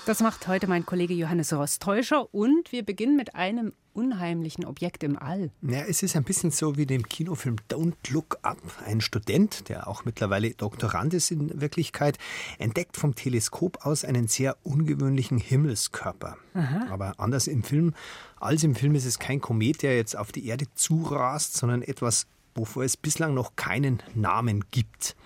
Das 0.05 0.21
macht 0.21 0.47
heute 0.47 0.67
mein 0.67 0.85
Kollege 0.85 1.15
Johannes 1.15 1.51
Rostäuscher 1.51 2.31
und 2.31 2.71
wir 2.71 2.83
beginnen 2.83 3.15
mit 3.15 3.33
einem 3.33 3.73
unheimlichen 3.99 4.63
Objekt 4.63 5.03
im 5.03 5.17
All. 5.17 5.51
Ja, 5.61 5.81
es 5.81 6.01
ist 6.03 6.15
ein 6.15 6.23
bisschen 6.23 6.51
so 6.51 6.77
wie 6.77 6.85
dem 6.85 7.03
Kinofilm 7.03 7.57
Don't 7.69 7.95
Look 8.09 8.39
Up. 8.43 8.57
Ein 8.85 9.01
Student, 9.01 9.67
der 9.67 9.89
auch 9.89 10.05
mittlerweile 10.05 10.51
Doktorand 10.51 11.13
ist 11.13 11.31
in 11.31 11.59
Wirklichkeit, 11.59 12.17
entdeckt 12.59 12.95
vom 12.95 13.13
Teleskop 13.13 13.85
aus 13.85 14.05
einen 14.05 14.29
sehr 14.29 14.55
ungewöhnlichen 14.63 15.37
Himmelskörper. 15.37 16.37
Aha. 16.53 16.87
Aber 16.89 17.13
anders 17.17 17.47
im 17.47 17.63
Film 17.63 17.93
als 18.39 18.63
im 18.63 18.73
Film 18.73 18.95
ist 18.95 19.05
es 19.05 19.19
kein 19.19 19.41
Komet, 19.41 19.81
der 19.81 19.97
jetzt 19.97 20.15
auf 20.15 20.31
die 20.31 20.47
Erde 20.47 20.65
zurast, 20.75 21.57
sondern 21.57 21.81
etwas, 21.81 22.25
wovor 22.55 22.85
es 22.85 22.95
bislang 22.95 23.33
noch 23.33 23.57
keinen 23.57 24.01
Namen 24.15 24.63
gibt 24.71 25.17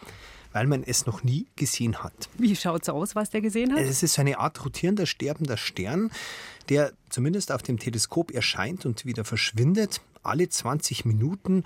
weil 0.54 0.68
man 0.68 0.84
es 0.84 1.06
noch 1.06 1.24
nie 1.24 1.48
gesehen 1.56 2.04
hat. 2.04 2.30
Wie 2.38 2.56
schaut 2.56 2.84
es 2.84 2.90
aus, 2.90 3.16
was 3.16 3.32
der 3.32 3.42
gesehen 3.42 3.74
hat? 3.74 3.80
Es 3.80 4.04
ist 4.04 4.18
eine 4.20 4.40
Art 4.40 4.64
rotierender, 4.64 5.06
sterbender 5.06 5.58
Stern, 5.58 6.12
der 6.70 6.94
zumindest 7.10 7.52
auf 7.52 7.62
dem 7.62 7.78
Teleskop 7.78 8.32
erscheint 8.32 8.86
und 8.86 9.06
wieder 9.06 9.26
verschwindet. 9.26 10.02
Alle 10.22 10.48
20 10.48 11.06
Minuten 11.06 11.64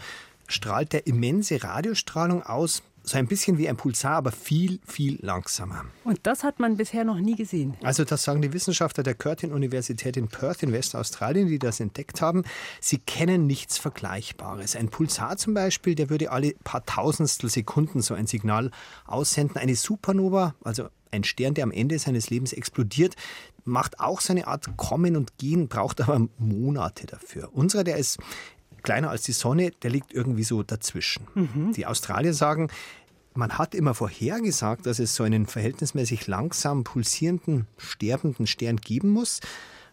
strahlt 0.48 0.94
er 0.94 1.06
immense 1.06 1.64
Radiostrahlung 1.64 2.42
aus, 2.42 2.82
so 3.08 3.18
ein 3.18 3.28
bisschen 3.28 3.58
wie 3.58 3.70
ein 3.70 3.78
Pulsar, 3.78 4.18
aber 4.18 4.32
viel, 4.32 4.80
viel 4.86 5.18
langsamer. 5.22 5.86
Und 6.04 6.20
das 6.24 6.44
hat 6.44 6.60
man 6.60 6.76
bisher 6.76 7.06
noch 7.06 7.20
nie 7.20 7.36
gesehen. 7.36 7.76
Also 7.84 8.04
das 8.04 8.24
sagen 8.24 8.42
die 8.42 8.52
Wissenschaftler 8.52 9.04
der 9.04 9.16
Curtin-Universität 9.16 10.18
in 10.18 10.28
Perth 10.28 10.64
in 10.64 10.74
Westaustralien, 10.74 11.48
die 11.48 11.60
das 11.60 11.80
entdeckt 11.80 12.22
haben. 12.22 12.44
Sie 12.82 12.98
kennen 12.98 13.48
nichts 13.48 13.78
Vergleichbares. 13.78 14.76
Ein 14.76 14.90
Pulsar 14.90 15.38
zum 15.38 15.54
Beispiel, 15.54 15.96
der 15.96 16.10
würde 16.10 16.32
alle 16.32 16.54
paar 16.64 16.86
Tausendstel 16.86 17.50
Sekunden 17.50 18.02
so 18.02 18.14
ein 18.14 18.28
Signal 18.28 18.72
aussenden. 19.06 19.58
Eine 19.58 19.76
Supernova, 19.76 20.56
also 20.64 20.90
ein 21.12 21.24
Stern, 21.24 21.54
der 21.54 21.64
am 21.64 21.72
Ende 21.72 21.98
seines 22.00 22.30
Lebens 22.30 22.52
explodiert, 22.52 23.16
macht 23.64 24.00
auch 24.00 24.22
seine 24.22 24.48
Art 24.48 24.78
Kommen 24.78 25.16
und 25.16 25.38
Gehen, 25.38 25.68
braucht 25.68 26.02
aber 26.02 26.28
Monate 26.38 27.08
dafür. 27.08 27.50
Unserer, 27.54 27.84
der 27.84 27.98
ist 27.98 28.18
kleiner 28.88 29.10
als 29.10 29.24
die 29.24 29.34
Sonne, 29.34 29.72
der 29.84 29.90
liegt 29.90 30.14
irgendwie 30.14 30.46
so 30.46 30.64
dazwischen. 30.64 31.28
Mhm. 31.36 31.74
Die 31.74 31.86
Australier 31.86 32.34
sagen, 32.34 32.70
man 33.34 33.58
hat 33.58 33.76
immer 33.76 33.94
vorhergesagt, 33.94 34.86
dass 34.86 35.00
es 35.00 35.14
so 35.14 35.24
einen 35.24 35.46
verhältnismäßig 35.46 36.26
langsam 36.28 36.86
pulsierenden, 36.86 37.68
sterbenden 37.78 38.48
Stern 38.48 38.78
geben 38.78 39.10
muss. 39.10 39.42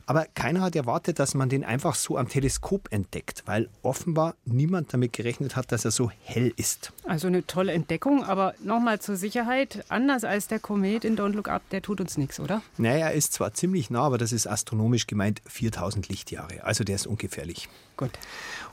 Aber 0.06 0.26
keiner 0.34 0.60
hat 0.60 0.76
erwartet, 0.76 1.18
dass 1.18 1.34
man 1.34 1.48
den 1.48 1.64
einfach 1.64 1.94
so 1.94 2.18
am 2.18 2.28
Teleskop 2.28 2.88
entdeckt, 2.92 3.42
weil 3.46 3.68
offenbar 3.82 4.34
niemand 4.44 4.92
damit 4.92 5.12
gerechnet 5.12 5.56
hat, 5.56 5.72
dass 5.72 5.84
er 5.84 5.90
so 5.90 6.10
hell 6.22 6.52
ist. 6.56 6.92
Also 7.04 7.26
eine 7.26 7.46
tolle 7.46 7.72
Entdeckung, 7.72 8.24
aber 8.24 8.54
nochmal 8.62 9.00
zur 9.00 9.16
Sicherheit, 9.16 9.84
anders 9.88 10.24
als 10.24 10.46
der 10.48 10.58
Komet 10.58 11.04
in 11.04 11.16
Don't 11.16 11.32
Look 11.32 11.48
Up, 11.48 11.62
der 11.70 11.82
tut 11.82 12.00
uns 12.00 12.18
nichts, 12.18 12.38
oder? 12.40 12.62
Naja, 12.76 13.06
er 13.06 13.14
ist 13.14 13.32
zwar 13.32 13.54
ziemlich 13.54 13.90
nah, 13.90 14.02
aber 14.02 14.18
das 14.18 14.32
ist 14.32 14.46
astronomisch 14.46 15.06
gemeint 15.06 15.40
4000 15.46 16.08
Lichtjahre, 16.08 16.64
also 16.64 16.84
der 16.84 16.96
ist 16.96 17.06
ungefährlich. 17.06 17.68
Gut. 17.96 18.10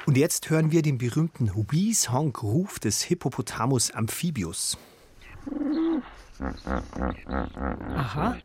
Und 0.05 0.17
jetzt 0.17 0.49
hören 0.49 0.71
wir 0.71 0.81
den 0.81 0.97
berühmten 0.97 1.51
Wheeze-Honk-Ruf 1.53 2.79
des 2.79 3.03
Hippopotamus 3.03 3.91
amphibius. 3.91 4.77
Aha. 7.95 8.37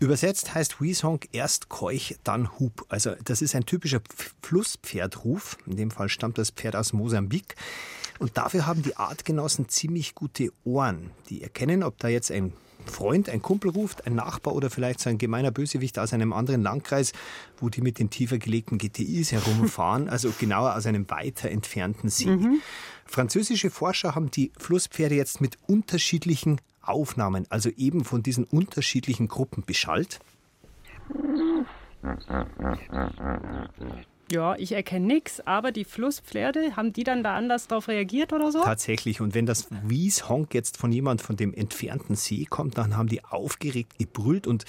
Übersetzt 0.00 0.54
heißt 0.54 0.80
Wiesonk 0.80 1.28
erst 1.32 1.68
Keuch, 1.68 2.16
dann 2.24 2.58
Hub. 2.58 2.86
Also 2.88 3.14
das 3.24 3.42
ist 3.42 3.54
ein 3.54 3.66
typischer 3.66 4.00
Flusspferdruf. 4.42 5.56
In 5.66 5.76
dem 5.76 5.90
Fall 5.90 6.08
stammt 6.08 6.38
das 6.38 6.50
Pferd 6.50 6.76
aus 6.76 6.92
Mosambik. 6.92 7.56
Und 8.18 8.36
dafür 8.36 8.66
haben 8.66 8.82
die 8.82 8.96
Artgenossen 8.96 9.68
ziemlich 9.68 10.14
gute 10.14 10.50
Ohren. 10.64 11.10
Die 11.28 11.42
erkennen, 11.42 11.82
ob 11.82 11.98
da 11.98 12.08
jetzt 12.08 12.30
ein 12.30 12.52
Freund, 12.86 13.28
ein 13.28 13.42
Kumpel 13.42 13.70
ruft, 13.70 14.06
ein 14.06 14.14
Nachbar 14.14 14.54
oder 14.54 14.70
vielleicht 14.70 15.00
so 15.00 15.10
ein 15.10 15.18
gemeiner 15.18 15.50
Bösewicht 15.50 15.98
aus 15.98 16.12
einem 16.12 16.32
anderen 16.32 16.62
Landkreis, 16.62 17.12
wo 17.58 17.68
die 17.68 17.80
mit 17.80 17.98
den 17.98 18.10
tiefer 18.10 18.38
gelegten 18.38 18.78
GTIs 18.78 19.32
herumfahren, 19.32 20.08
also 20.08 20.32
genauer 20.38 20.74
aus 20.74 20.86
einem 20.86 21.08
weiter 21.10 21.50
entfernten 21.50 22.08
See. 22.08 22.26
Mhm. 22.26 22.60
Französische 23.04 23.70
Forscher 23.70 24.14
haben 24.14 24.30
die 24.30 24.52
Flusspferde 24.58 25.14
jetzt 25.14 25.40
mit 25.40 25.58
unterschiedlichen 25.66 26.60
Aufnahmen, 26.88 27.46
also 27.50 27.70
eben 27.76 28.04
von 28.04 28.22
diesen 28.22 28.44
unterschiedlichen 28.44 29.28
Gruppen 29.28 29.64
beschallt? 29.64 30.20
Ja, 34.30 34.56
ich 34.56 34.72
erkenne 34.72 35.06
nichts, 35.06 35.40
aber 35.46 35.72
die 35.72 35.84
Flusspferde, 35.84 36.76
haben 36.76 36.92
die 36.92 37.02
dann 37.02 37.22
da 37.22 37.34
anders 37.34 37.66
darauf 37.66 37.88
reagiert 37.88 38.32
oder 38.32 38.52
so? 38.52 38.62
Tatsächlich. 38.62 39.20
Und 39.20 39.34
wenn 39.34 39.46
das 39.46 39.68
Wieshonk 39.82 40.52
jetzt 40.52 40.76
von 40.76 40.92
jemand 40.92 41.22
von 41.22 41.36
dem 41.36 41.54
entfernten 41.54 42.14
See 42.14 42.44
kommt, 42.44 42.76
dann 42.76 42.96
haben 42.96 43.08
die 43.08 43.24
aufgeregt 43.24 43.98
gebrüllt 43.98 44.46
und 44.46 44.64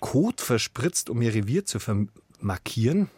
Kot 0.00 0.40
verspritzt, 0.40 1.10
um 1.10 1.22
ihr 1.22 1.34
Revier 1.34 1.64
zu 1.64 1.78
markieren. 2.40 3.08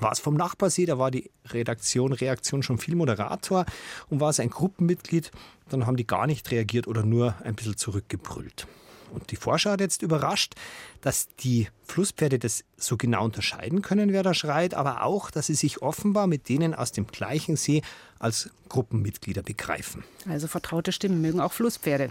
War 0.00 0.12
es 0.12 0.20
vom 0.20 0.34
Nachbarsee, 0.34 0.86
da 0.86 0.98
war 0.98 1.10
die 1.10 1.30
Redaktion, 1.46 2.12
Reaktion 2.12 2.62
schon 2.62 2.78
viel 2.78 2.94
Moderator 2.94 3.66
und 4.08 4.20
war 4.20 4.30
es 4.30 4.40
ein 4.40 4.50
Gruppenmitglied, 4.50 5.30
dann 5.68 5.86
haben 5.86 5.96
die 5.96 6.06
gar 6.06 6.26
nicht 6.26 6.50
reagiert 6.50 6.86
oder 6.86 7.02
nur 7.02 7.34
ein 7.42 7.54
bisschen 7.54 7.76
zurückgebrüllt. 7.76 8.66
Und 9.12 9.30
die 9.30 9.36
Forscher 9.36 9.72
hat 9.72 9.80
jetzt 9.80 10.02
überrascht, 10.02 10.54
dass 11.00 11.28
die 11.40 11.68
Flusspferde 11.84 12.38
das 12.38 12.64
so 12.76 12.96
genau 12.96 13.24
unterscheiden 13.24 13.82
können, 13.82 14.12
wer 14.12 14.22
da 14.22 14.34
schreit, 14.34 14.74
aber 14.74 15.02
auch, 15.02 15.30
dass 15.30 15.46
sie 15.46 15.54
sich 15.54 15.82
offenbar 15.82 16.26
mit 16.26 16.48
denen 16.48 16.74
aus 16.74 16.92
dem 16.92 17.06
gleichen 17.06 17.56
See 17.56 17.82
als 18.18 18.50
Gruppenmitglieder 18.68 19.42
begreifen. 19.42 20.04
Also 20.28 20.46
vertraute 20.46 20.92
Stimmen 20.92 21.20
mögen 21.20 21.40
auch 21.40 21.52
Flusspferde. 21.52 22.10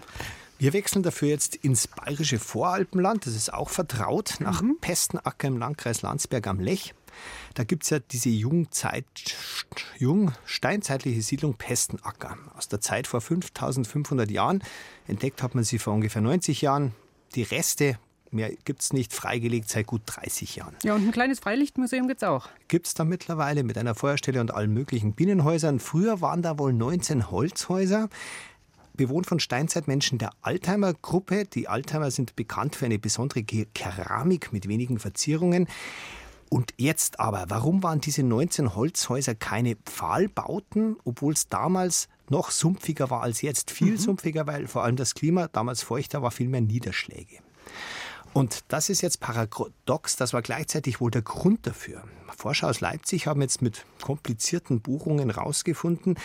Wir 0.60 0.74
wechseln 0.74 1.04
dafür 1.04 1.28
jetzt 1.28 1.56
ins 1.56 1.88
bayerische 1.88 2.40
Voralpenland. 2.40 3.28
Das 3.28 3.36
ist 3.36 3.54
auch 3.54 3.70
vertraut, 3.70 4.36
nach 4.40 4.64
mhm. 4.64 4.78
Pestenacker 4.82 5.48
im 5.48 5.58
Landkreis 5.58 6.02
Landsberg 6.02 6.48
am 6.48 6.60
Lech. 6.60 6.96
Da 7.54 7.64
gibt 7.64 7.84
es 7.84 7.90
ja 7.90 8.00
diese 8.00 8.30
Jungzeit, 8.30 9.06
jungsteinzeitliche 9.98 11.22
Siedlung 11.22 11.56
Pestenacker. 11.56 12.38
Aus 12.56 12.68
der 12.68 12.82
Zeit 12.82 13.08
vor 13.08 13.22
5500 13.22 14.30
Jahren. 14.30 14.64
Entdeckt 15.08 15.42
hat 15.44 15.56
man 15.56 15.64
sie 15.64 15.80
vor 15.80 15.94
ungefähr 15.94 16.22
90 16.22 16.62
Jahren. 16.62 16.94
Die 17.36 17.44
Reste 17.44 17.98
Mehr 18.30 18.52
gibt 18.66 18.82
es 18.82 18.92
nicht, 18.92 19.14
freigelegt 19.14 19.70
seit 19.70 19.88
gut 19.88 20.02
30 20.06 20.58
Jahren. 20.58 20.76
Ja, 20.84 20.96
und 20.96 21.08
ein 21.08 21.12
kleines 21.12 21.40
Freilichtmuseum 21.40 22.10
gibt 22.10 22.22
es 22.22 22.28
auch. 22.28 22.50
Gibt 22.68 22.88
es 22.88 22.94
da 22.94 23.06
mittlerweile 23.06 23.64
mit 23.64 23.78
einer 23.78 23.96
Feuerstelle 23.96 24.42
und 24.42 24.54
allen 24.54 24.74
möglichen 24.74 25.14
Bienenhäusern. 25.14 25.80
Früher 25.80 26.20
waren 26.20 26.42
da 26.42 26.60
wohl 26.60 26.74
19 26.74 27.32
Holzhäuser 27.32 28.10
bewohnt 28.98 29.28
von 29.28 29.40
Steinzeitmenschen 29.40 30.18
der 30.18 30.32
Altheimer-Gruppe. 30.42 31.46
Die 31.46 31.68
Altheimer 31.68 32.12
sind 32.12 32.36
bekannt 32.36 32.76
für 32.76 32.86
eine 32.86 33.00
besondere 33.00 33.44
Keramik 33.44 34.52
mit 34.52 34.68
wenigen 34.68 35.00
Verzierungen. 35.00 35.68
Und 36.50 36.74
jetzt 36.78 37.20
aber, 37.20 37.46
warum 37.50 37.84
waren 37.84 38.00
diese 38.00 38.24
19 38.24 38.76
Holzhäuser 38.76 39.36
keine 39.36 39.76
Pfahlbauten, 39.76 40.98
obwohl 41.04 41.34
es 41.34 41.50
damals 41.50 42.08
noch 42.30 42.52
sumpfiger 42.52 43.10
war 43.10 43.22
als 43.22 43.42
jetzt? 43.42 43.72
Viel 43.72 43.94
mhm. 43.94 43.98
sumpfiger, 43.98 44.48
weil 44.48 44.68
vor 44.68 44.84
allem 44.84 44.96
das 44.96 45.14
Klima 45.14 45.48
damals 45.48 45.82
feuchter 45.84 46.22
war, 46.22 46.32
viel 46.32 46.48
mehr 46.48 46.62
Niederschläge. 46.62 47.38
Und 48.34 48.66
das 48.68 48.90
ist 48.90 49.02
jetzt 49.02 49.20
paradox, 49.20 50.16
das 50.16 50.34
war 50.34 50.42
gleichzeitig 50.42 51.02
wohl 51.02 51.12
der 51.12 51.22
Grund 51.22 51.66
dafür. 51.66 52.04
Forscher 52.36 52.68
aus 52.70 52.82
Leipzig 52.82 53.26
haben 53.26 53.42
jetzt 53.42 53.62
mit 53.62 53.84
komplizierten 54.02 54.80
Buchungen 54.80 55.32
herausgefunden, 55.32 56.20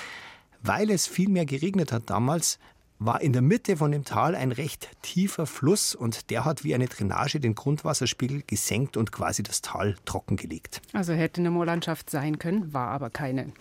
weil 0.62 0.90
es 0.90 1.06
viel 1.06 1.28
mehr 1.28 1.46
geregnet 1.46 1.90
hat 1.90 2.10
damals, 2.10 2.58
war 3.04 3.20
in 3.20 3.32
der 3.32 3.42
Mitte 3.42 3.76
von 3.76 3.92
dem 3.92 4.04
Tal 4.04 4.34
ein 4.34 4.52
recht 4.52 4.88
tiefer 5.02 5.46
Fluss 5.46 5.94
und 5.94 6.30
der 6.30 6.44
hat 6.44 6.64
wie 6.64 6.74
eine 6.74 6.86
Drainage 6.86 7.40
den 7.40 7.54
Grundwasserspiegel 7.54 8.42
gesenkt 8.46 8.96
und 8.96 9.12
quasi 9.12 9.42
das 9.42 9.62
Tal 9.62 9.96
trockengelegt. 10.04 10.80
Also 10.92 11.12
hätte 11.12 11.40
eine 11.40 11.50
Moorlandschaft 11.50 12.10
sein 12.10 12.38
können, 12.38 12.72
war 12.72 12.88
aber 12.88 13.10
keine. 13.10 13.52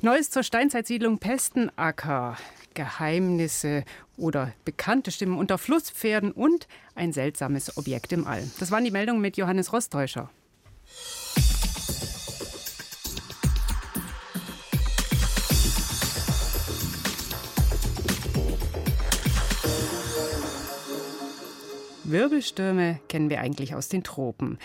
Neues 0.00 0.30
zur 0.30 0.42
Steinzeitsiedlung 0.42 1.18
Pestenacker. 1.18 2.36
Geheimnisse 2.74 3.84
oder 4.16 4.52
bekannte 4.64 5.10
Stimmen 5.10 5.36
unter 5.36 5.58
Flusspferden 5.58 6.32
und 6.32 6.66
ein 6.94 7.12
seltsames 7.12 7.76
Objekt 7.76 8.12
im 8.12 8.26
All. 8.26 8.50
Das 8.60 8.70
waren 8.70 8.84
die 8.84 8.90
Meldungen 8.90 9.20
mit 9.20 9.36
Johannes 9.36 9.74
Rostäuscher. 9.74 10.30
Wirbelstürme 22.12 23.00
kennen 23.08 23.30
wir 23.30 23.40
eigentlich 23.40 23.74
aus 23.74 23.88
den 23.88 24.04
Tropen. 24.04 24.58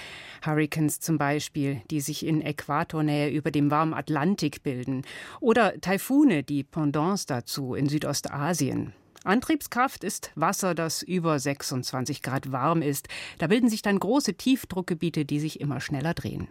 Hurricanes 0.45 0.99
zum 0.99 1.17
Beispiel, 1.17 1.81
die 1.89 2.01
sich 2.01 2.25
in 2.25 2.41
Äquatornähe 2.41 3.29
über 3.29 3.49
dem 3.49 3.71
warmen 3.71 3.93
Atlantik 3.93 4.61
bilden. 4.61 5.03
Oder 5.39 5.79
Taifune, 5.81 6.43
die 6.43 6.63
Pendants 6.63 7.25
dazu 7.25 7.73
in 7.73 7.89
Südostasien. 7.89 8.93
Antriebskraft 9.23 10.03
ist 10.03 10.31
Wasser, 10.35 10.75
das 10.75 11.01
über 11.01 11.39
26 11.39 12.21
Grad 12.21 12.51
warm 12.51 12.81
ist. 12.81 13.07
Da 13.39 13.47
bilden 13.47 13.69
sich 13.69 13.81
dann 13.81 13.99
große 13.99 14.35
Tiefdruckgebiete, 14.35 15.25
die 15.25 15.39
sich 15.39 15.59
immer 15.59 15.81
schneller 15.81 16.13
drehen. 16.13 16.47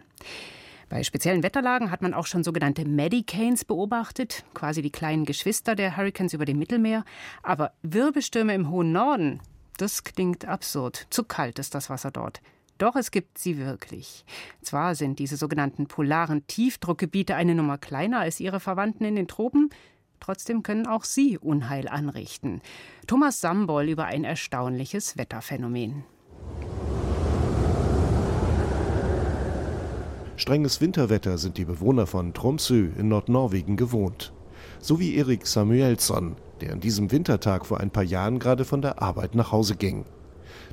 Bei 0.89 1.03
speziellen 1.03 1.43
Wetterlagen 1.43 1.91
hat 1.91 2.01
man 2.01 2.13
auch 2.13 2.27
schon 2.27 2.43
sogenannte 2.43 2.85
Medicanes 2.85 3.65
beobachtet, 3.65 4.45
quasi 4.53 4.81
die 4.81 4.91
kleinen 4.91 5.25
Geschwister 5.25 5.75
der 5.75 5.97
Hurricanes 5.97 6.33
über 6.33 6.45
dem 6.45 6.59
Mittelmeer. 6.59 7.03
Aber 7.43 7.73
Wirbelstürme 7.81 8.53
im 8.53 8.69
hohen 8.69 8.93
Norden, 8.93 9.41
das 9.77 10.03
klingt 10.03 10.45
absurd. 10.45 11.07
Zu 11.09 11.23
kalt 11.23 11.59
ist 11.59 11.75
das 11.75 11.89
Wasser 11.89 12.11
dort. 12.11 12.41
Doch 12.77 12.95
es 12.95 13.09
gibt 13.09 13.37
sie 13.37 13.57
wirklich. 13.57 14.25
Zwar 14.61 14.93
sind 14.93 15.19
diese 15.19 15.37
sogenannten 15.37 15.87
polaren 15.87 16.45
Tiefdruckgebiete 16.45 17.35
eine 17.35 17.55
Nummer 17.55 17.77
kleiner 17.77 18.19
als 18.19 18.39
ihre 18.39 18.59
Verwandten 18.59 19.05
in 19.05 19.15
den 19.15 19.27
Tropen, 19.27 19.69
trotzdem 20.19 20.61
können 20.61 20.85
auch 20.85 21.03
sie 21.03 21.37
Unheil 21.37 21.87
anrichten. 21.87 22.61
Thomas 23.07 23.41
Sambol 23.41 23.89
über 23.89 24.05
ein 24.05 24.23
erstaunliches 24.23 25.17
Wetterphänomen. 25.17 26.03
Strenges 30.35 30.81
Winterwetter 30.81 31.39
sind 31.39 31.57
die 31.57 31.65
Bewohner 31.65 32.05
von 32.05 32.31
Tromsø 32.35 32.89
in 32.95 33.07
Nordnorwegen 33.07 33.75
gewohnt. 33.75 34.33
So 34.79 34.99
wie 34.99 35.15
Erik 35.15 35.47
Samuelsson, 35.47 36.35
der 36.57 36.73
an 36.73 36.79
diesem 36.79 37.11
Wintertag 37.11 37.65
vor 37.65 37.79
ein 37.79 37.91
paar 37.91 38.03
Jahren 38.03 38.39
gerade 38.39 38.65
von 38.65 38.81
der 38.81 39.01
Arbeit 39.01 39.35
nach 39.35 39.51
Hause 39.51 39.75
ging. 39.75 40.05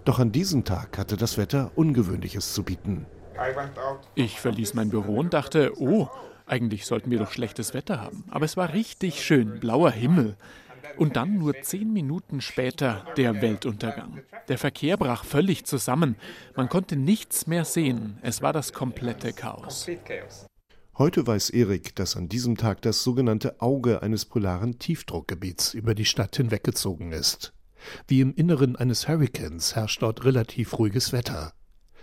Doch 0.04 0.18
an 0.18 0.32
diesem 0.32 0.64
Tag 0.64 0.98
hatte 0.98 1.16
das 1.16 1.38
Wetter 1.38 1.70
Ungewöhnliches 1.76 2.54
zu 2.54 2.62
bieten. 2.62 3.06
Ich 4.14 4.40
verließ 4.40 4.74
mein 4.74 4.90
Büro 4.90 5.16
und 5.16 5.34
dachte, 5.34 5.72
oh, 5.78 6.08
eigentlich 6.46 6.86
sollten 6.86 7.10
wir 7.10 7.18
doch 7.18 7.32
schlechtes 7.32 7.74
Wetter 7.74 8.00
haben. 8.00 8.24
Aber 8.30 8.44
es 8.44 8.56
war 8.56 8.72
richtig 8.72 9.24
schön, 9.24 9.60
blauer 9.60 9.90
Himmel. 9.90 10.36
Und 10.96 11.16
dann 11.16 11.38
nur 11.38 11.60
zehn 11.62 11.92
Minuten 11.92 12.40
später 12.40 13.04
der 13.16 13.40
Weltuntergang. 13.42 14.20
Der 14.48 14.58
Verkehr 14.58 14.96
brach 14.96 15.24
völlig 15.24 15.64
zusammen. 15.64 16.16
Man 16.54 16.68
konnte 16.68 16.96
nichts 16.96 17.46
mehr 17.46 17.64
sehen. 17.64 18.18
Es 18.22 18.42
war 18.42 18.52
das 18.52 18.72
komplette 18.72 19.32
Chaos. 19.32 19.88
Heute 20.96 21.26
weiß 21.26 21.50
Erik, 21.50 21.96
dass 21.96 22.16
an 22.16 22.28
diesem 22.28 22.56
Tag 22.56 22.80
das 22.82 23.02
sogenannte 23.02 23.60
Auge 23.60 24.00
eines 24.02 24.24
polaren 24.24 24.78
Tiefdruckgebiets 24.78 25.74
über 25.74 25.92
die 25.92 26.04
Stadt 26.04 26.36
hinweggezogen 26.36 27.10
ist. 27.10 27.52
Wie 28.06 28.20
im 28.20 28.32
Inneren 28.32 28.76
eines 28.76 29.08
Hurrikans 29.08 29.74
herrscht 29.74 30.02
dort 30.02 30.24
relativ 30.24 30.78
ruhiges 30.78 31.12
Wetter. 31.12 31.52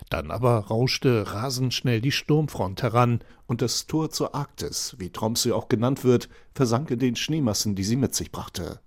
Dann 0.10 0.30
aber 0.30 0.58
rauschte 0.66 1.34
rasend 1.34 1.74
schnell 1.74 2.02
die 2.02 2.12
Sturmfront 2.12 2.84
heran, 2.84 3.22
und 3.48 3.62
das 3.62 3.88
Tor 3.88 4.10
zur 4.10 4.36
Arktis, 4.36 4.96
wie 4.98 5.10
Tromsø 5.10 5.54
auch 5.54 5.70
genannt 5.70 6.04
wird, 6.04 6.28
versank 6.54 6.92
in 6.92 7.00
den 7.00 7.16
Schneemassen, 7.16 7.76
die 7.76 7.86
sie 7.86 7.96
mit 7.96 8.14
sich 8.14 8.30
brachte. 8.30 8.82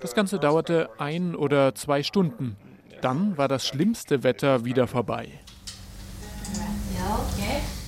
Das 0.00 0.14
Ganze 0.14 0.40
dauerte 0.40 0.90
ein 0.98 1.36
oder 1.36 1.76
zwei 1.76 2.02
Stunden. 2.02 2.56
Dann 3.00 3.38
war 3.38 3.46
das 3.46 3.64
schlimmste 3.64 4.24
Wetter 4.24 4.64
wieder 4.64 4.88
vorbei. 4.88 5.28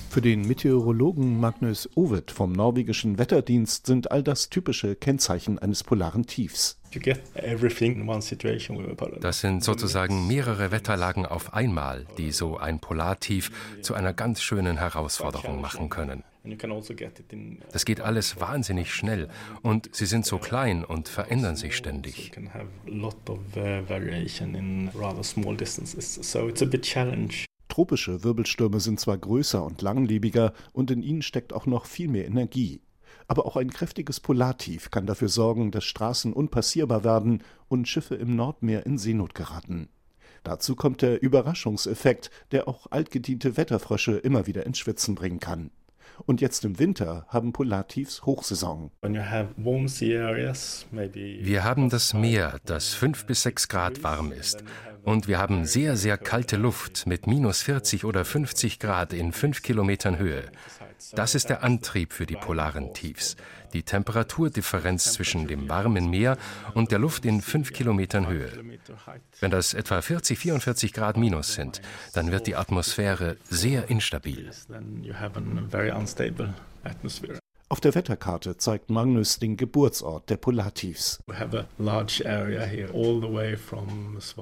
Für 0.09 0.21
den 0.21 0.47
Meteorologen 0.47 1.39
Magnus 1.39 1.89
Ovid 1.95 2.31
vom 2.31 2.51
norwegischen 2.53 3.19
Wetterdienst 3.19 3.85
sind 3.85 4.09
all 4.11 4.23
das 4.23 4.49
typische 4.49 4.95
Kennzeichen 4.95 5.59
eines 5.59 5.83
polaren 5.83 6.25
Tiefs. 6.25 6.79
Das 9.21 9.41
sind 9.41 9.63
sozusagen 9.63 10.27
mehrere 10.27 10.71
Wetterlagen 10.71 11.25
auf 11.25 11.53
einmal, 11.53 12.05
die 12.17 12.31
so 12.31 12.57
ein 12.57 12.79
Polartief 12.79 13.51
zu 13.81 13.93
einer 13.93 14.13
ganz 14.13 14.41
schönen 14.41 14.77
Herausforderung 14.77 15.61
machen 15.61 15.89
können. 15.89 16.23
Also 16.45 16.93
das 17.73 17.85
geht 17.85 17.99
alles 18.01 18.39
wahnsinnig 18.39 18.93
schnell 18.93 19.27
und 19.61 19.93
sie 19.93 20.05
sind 20.05 20.25
so 20.25 20.37
klein 20.37 20.85
und 20.85 21.09
verändern 21.09 21.57
sich 21.57 21.75
ständig. 21.75 22.31
Tropische 27.77 28.23
Wirbelstürme 28.23 28.79
sind 28.79 28.99
zwar 28.99 29.19
größer 29.19 29.63
und 29.63 29.83
langlebiger 29.83 30.53
und 30.73 30.89
in 30.89 31.03
ihnen 31.03 31.21
steckt 31.21 31.53
auch 31.53 31.67
noch 31.67 31.85
viel 31.85 32.07
mehr 32.07 32.25
Energie. 32.25 32.81
Aber 33.27 33.45
auch 33.45 33.55
ein 33.55 33.69
kräftiges 33.69 34.19
Polartief 34.19 34.89
kann 34.89 35.05
dafür 35.05 35.29
sorgen, 35.29 35.69
dass 35.69 35.83
Straßen 35.83 36.33
unpassierbar 36.33 37.03
werden 37.03 37.43
und 37.67 37.87
Schiffe 37.87 38.15
im 38.15 38.35
Nordmeer 38.35 38.87
in 38.87 38.97
Seenot 38.97 39.35
geraten. 39.35 39.89
Dazu 40.43 40.75
kommt 40.75 41.03
der 41.03 41.21
Überraschungseffekt, 41.21 42.31
der 42.51 42.67
auch 42.67 42.87
altgediente 42.89 43.57
Wetterfrösche 43.57 44.13
immer 44.13 44.47
wieder 44.47 44.65
ins 44.65 44.79
Schwitzen 44.79 45.13
bringen 45.13 45.39
kann. 45.39 45.69
Und 46.25 46.41
jetzt 46.41 46.65
im 46.65 46.79
Winter 46.79 47.25
haben 47.29 47.53
Polartiefs 47.53 48.25
Hochsaison. 48.25 48.91
Wir 51.43 51.63
haben 51.63 51.89
das 51.89 52.13
Meer, 52.13 52.59
das 52.65 52.93
5 52.93 53.25
bis 53.25 53.43
6 53.43 53.67
Grad 53.67 54.03
warm 54.03 54.31
ist. 54.31 54.63
Und 55.03 55.29
wir 55.29 55.39
haben 55.39 55.65
sehr, 55.65 55.95
sehr 55.95 56.17
kalte 56.17 56.57
Luft 56.57 57.07
mit 57.07 57.27
minus 57.27 57.61
40 57.61 58.03
oder 58.03 58.25
50 58.25 58.77
Grad 58.77 59.13
in 59.13 59.31
5 59.31 59.61
Kilometern 59.61 60.17
Höhe. 60.17 60.43
Das 61.13 61.35
ist 61.35 61.49
der 61.49 61.63
Antrieb 61.63 62.13
für 62.13 62.25
die 62.25 62.35
polaren 62.35 62.93
Tiefs. 62.93 63.35
Die 63.73 63.83
Temperaturdifferenz 63.83 65.13
zwischen 65.13 65.47
dem 65.47 65.69
warmen 65.69 66.09
Meer 66.09 66.37
und 66.73 66.91
der 66.91 66.99
Luft 66.99 67.25
in 67.25 67.41
5 67.41 67.73
Kilometern 67.73 68.27
Höhe. 68.27 68.51
Wenn 69.39 69.51
das 69.51 69.73
etwa 69.73 70.01
40, 70.01 70.37
44 70.37 70.93
Grad 70.93 71.17
minus 71.17 71.53
sind, 71.53 71.81
dann 72.13 72.31
wird 72.31 72.47
die 72.47 72.55
Atmosphäre 72.55 73.37
sehr 73.49 73.89
instabil. 73.89 74.51
Auf 77.69 77.81
der 77.81 77.95
Wetterkarte 77.95 78.55
zeigt 78.55 78.89
Magnus 78.89 79.39
den 79.39 79.57
Geburtsort 79.57 80.29
der 80.29 80.37
Polartiefs. 80.37 81.19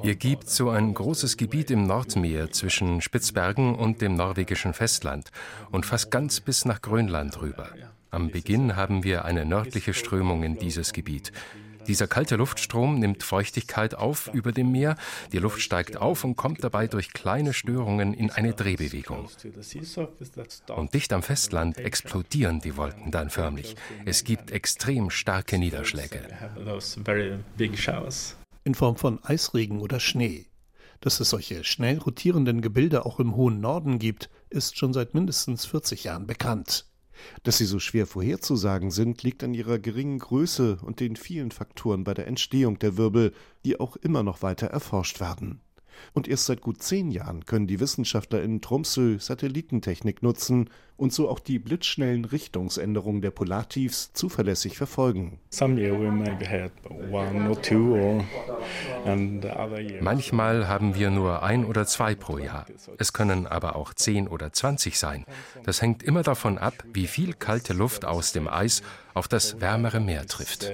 Ihr 0.04 0.16
gibt 0.16 0.50
so 0.50 0.70
ein 0.70 0.94
großes 0.94 1.38
Gebiet 1.38 1.72
im 1.72 1.88
Nordmeer 1.88 2.52
zwischen 2.52 3.02
Spitzbergen 3.02 3.74
und 3.74 4.02
dem 4.02 4.16
norwegischen 4.16 4.76
Festland 4.76 5.32
und 5.72 5.88
fast 5.88 6.12
ganz 6.12 6.40
bis 6.40 6.66
nach 6.66 6.84
Grönland 6.84 7.42
rüber. 7.42 7.70
Am 8.12 8.30
Beginn 8.30 8.76
haben 8.76 9.04
wir 9.04 9.26
eine 9.26 9.44
nördliche 9.44 9.96
Strömung 9.96 10.44
in 10.44 10.60
dieses 10.60 10.94
Gebiet. 10.94 11.32
Dieser 11.88 12.08
kalte 12.08 12.36
Luftstrom 12.36 13.00
nimmt 13.00 13.24
Feuchtigkeit 13.24 13.96
auf 13.96 14.30
über 14.34 14.52
dem 14.52 14.72
Meer, 14.72 14.98
die 15.32 15.38
Luft 15.38 15.62
steigt 15.62 15.98
auf 15.98 16.24
und 16.24 16.36
kommt 16.36 16.64
dabei 16.64 16.88
durch 16.88 17.14
kleine 17.14 17.54
Störungen 17.54 18.14
in 18.14 18.32
eine 18.32 18.54
Drehbewegung. 18.54 19.30
Und 20.76 20.94
dicht 20.94 21.14
am 21.14 21.24
Festland 21.24 21.78
explodieren 21.78 22.60
die 22.60 22.78
Wolken 22.78 23.12
dann 23.12 23.30
förmlich. 23.30 23.76
Es 24.06 24.24
gibt 24.24 24.52
extrem 24.52 25.10
starke 25.10 25.58
Niederschläge. 25.58 26.22
In 28.64 28.76
Form 28.76 28.96
von 28.96 29.24
Eisregen 29.24 29.80
oder 29.80 30.00
Schnee. 30.00 30.48
Dass 31.02 31.20
es 31.20 31.30
solche 31.30 31.64
schnell 31.64 32.00
rotierenden 32.00 32.62
Gebilde 32.62 33.06
auch 33.06 33.20
im 33.20 33.36
hohen 33.36 33.60
Norden 33.60 34.00
gibt, 34.00 34.30
ist 34.50 34.78
schon 34.78 34.94
seit 34.94 35.14
mindestens 35.14 35.66
40 35.66 36.06
Jahren 36.06 36.26
bekannt. 36.26 36.86
Dass 37.44 37.58
sie 37.58 37.66
so 37.66 37.80
schwer 37.80 38.08
vorherzusagen 38.08 38.92
sind, 38.92 39.24
liegt 39.24 39.44
an 39.44 39.54
ihrer 39.54 39.80
geringen 39.80 40.20
Größe 40.20 40.80
und 40.82 41.00
den 41.00 41.16
vielen 41.16 41.52
Faktoren 41.52 42.04
bei 42.04 42.14
der 42.14 42.28
Entstehung 42.28 42.80
der 42.80 42.98
Wirbel, 42.98 43.34
die 43.66 43.80
auch 43.80 43.96
immer 43.96 44.24
noch 44.24 44.42
weiter 44.42 44.68
erforscht 44.68 45.20
werden. 45.20 45.62
Und 46.14 46.28
erst 46.28 46.46
seit 46.46 46.62
gut 46.62 46.82
zehn 46.82 47.12
Jahren 47.12 47.46
können 47.46 47.68
die 47.68 47.80
Wissenschaftler 47.80 48.42
in 48.42 48.62
Tromsø 48.62 49.18
Satellitentechnik 49.20 50.24
nutzen 50.24 50.70
und 50.98 51.12
so 51.14 51.30
auch 51.30 51.40
die 51.40 51.60
blitzschnellen 51.60 52.26
Richtungsänderungen 52.26 53.22
der 53.22 53.32
Polartiefs 53.32 54.14
zuverlässig 54.14 54.78
verfolgen. 54.78 55.40
Manchmal 60.02 60.68
haben 60.68 60.96
wir 60.96 61.12
nur 61.12 61.44
ein 61.44 61.66
oder 61.66 61.86
zwei 61.86 62.16
pro 62.16 62.38
Jahr. 62.38 62.66
Es 62.98 63.12
können 63.12 63.46
aber 63.46 63.76
auch 63.76 63.94
zehn 63.94 64.28
oder 64.28 64.54
zwanzig 64.54 64.98
sein. 64.98 65.26
Das 65.64 65.82
hängt 65.82 66.02
immer 66.04 66.24
davon 66.24 66.58
ab, 66.58 66.74
wie 66.94 67.08
viel 67.08 67.34
kalte 67.34 67.74
Luft 67.74 68.06
aus 68.06 68.32
dem 68.32 68.48
Eis 68.48 68.82
auf 69.14 69.28
das 69.28 69.60
wärmere 69.60 70.00
Meer 70.00 70.28
trifft. 70.28 70.72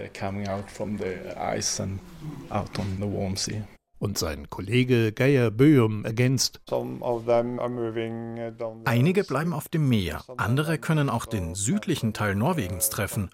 Und 4.02 4.18
sein 4.18 4.50
Kollege 4.50 5.12
Geir 5.12 5.52
Böhm 5.52 6.04
ergänzt. 6.06 6.60
Einige 8.86 9.24
bleiben 9.24 9.54
auf 9.54 9.70
dem 9.70 9.90
Meer, 9.90 10.24
andere 10.38 10.80
können 10.80 11.08
auch 11.08 11.28
den 11.28 11.54
südlichen 11.54 12.12
Teil 12.12 12.34
Norwegens 12.34 12.90
treffen. 12.90 13.30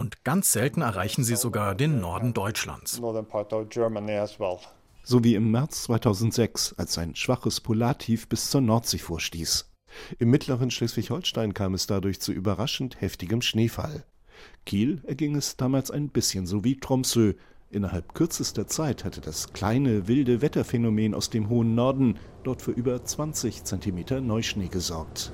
Und 0.00 0.24
ganz 0.24 0.50
selten 0.50 0.80
erreichen 0.82 1.22
sie 1.22 1.36
sogar 1.36 1.76
den 1.76 2.00
Norden 2.00 2.34
Deutschlands. 2.34 3.00
So 5.04 5.22
wie 5.22 5.36
im 5.36 5.52
März 5.52 5.84
2006, 5.84 6.74
als 6.78 6.98
ein 6.98 7.14
schwaches 7.14 7.60
Polartief 7.60 8.26
bis 8.26 8.50
zur 8.50 8.60
Nordsee 8.60 8.98
vorstieß. 8.98 9.70
Im 10.18 10.30
mittleren 10.30 10.72
Schleswig-Holstein 10.72 11.54
kam 11.54 11.74
es 11.74 11.86
dadurch 11.86 12.20
zu 12.20 12.32
überraschend 12.32 13.00
heftigem 13.00 13.40
Schneefall. 13.40 14.04
Kiel 14.66 15.00
erging 15.06 15.36
es 15.36 15.56
damals 15.56 15.92
ein 15.92 16.08
bisschen 16.08 16.46
so 16.46 16.64
wie 16.64 16.80
Tromsø, 16.80 17.34
Innerhalb 17.72 18.12
kürzester 18.12 18.66
Zeit 18.66 19.02
hatte 19.02 19.22
das 19.22 19.54
kleine, 19.54 20.06
wilde 20.06 20.42
Wetterphänomen 20.42 21.14
aus 21.14 21.30
dem 21.30 21.48
hohen 21.48 21.74
Norden 21.74 22.18
dort 22.44 22.60
für 22.60 22.70
über 22.70 23.02
20 23.02 23.64
Zentimeter 23.64 24.20
Neuschnee 24.20 24.68
gesorgt. 24.68 25.32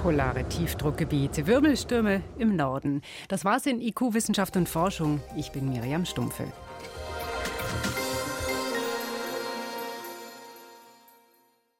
Polare 0.00 0.44
Tiefdruckgebiete, 0.44 1.48
Wirbelstürme 1.48 2.22
im 2.38 2.54
Norden. 2.54 3.02
Das 3.26 3.44
war's 3.44 3.66
in 3.66 3.80
IQ 3.80 4.14
Wissenschaft 4.14 4.56
und 4.56 4.68
Forschung. 4.68 5.20
Ich 5.36 5.50
bin 5.50 5.68
Miriam 5.68 6.04
Stumpfe. 6.04 6.44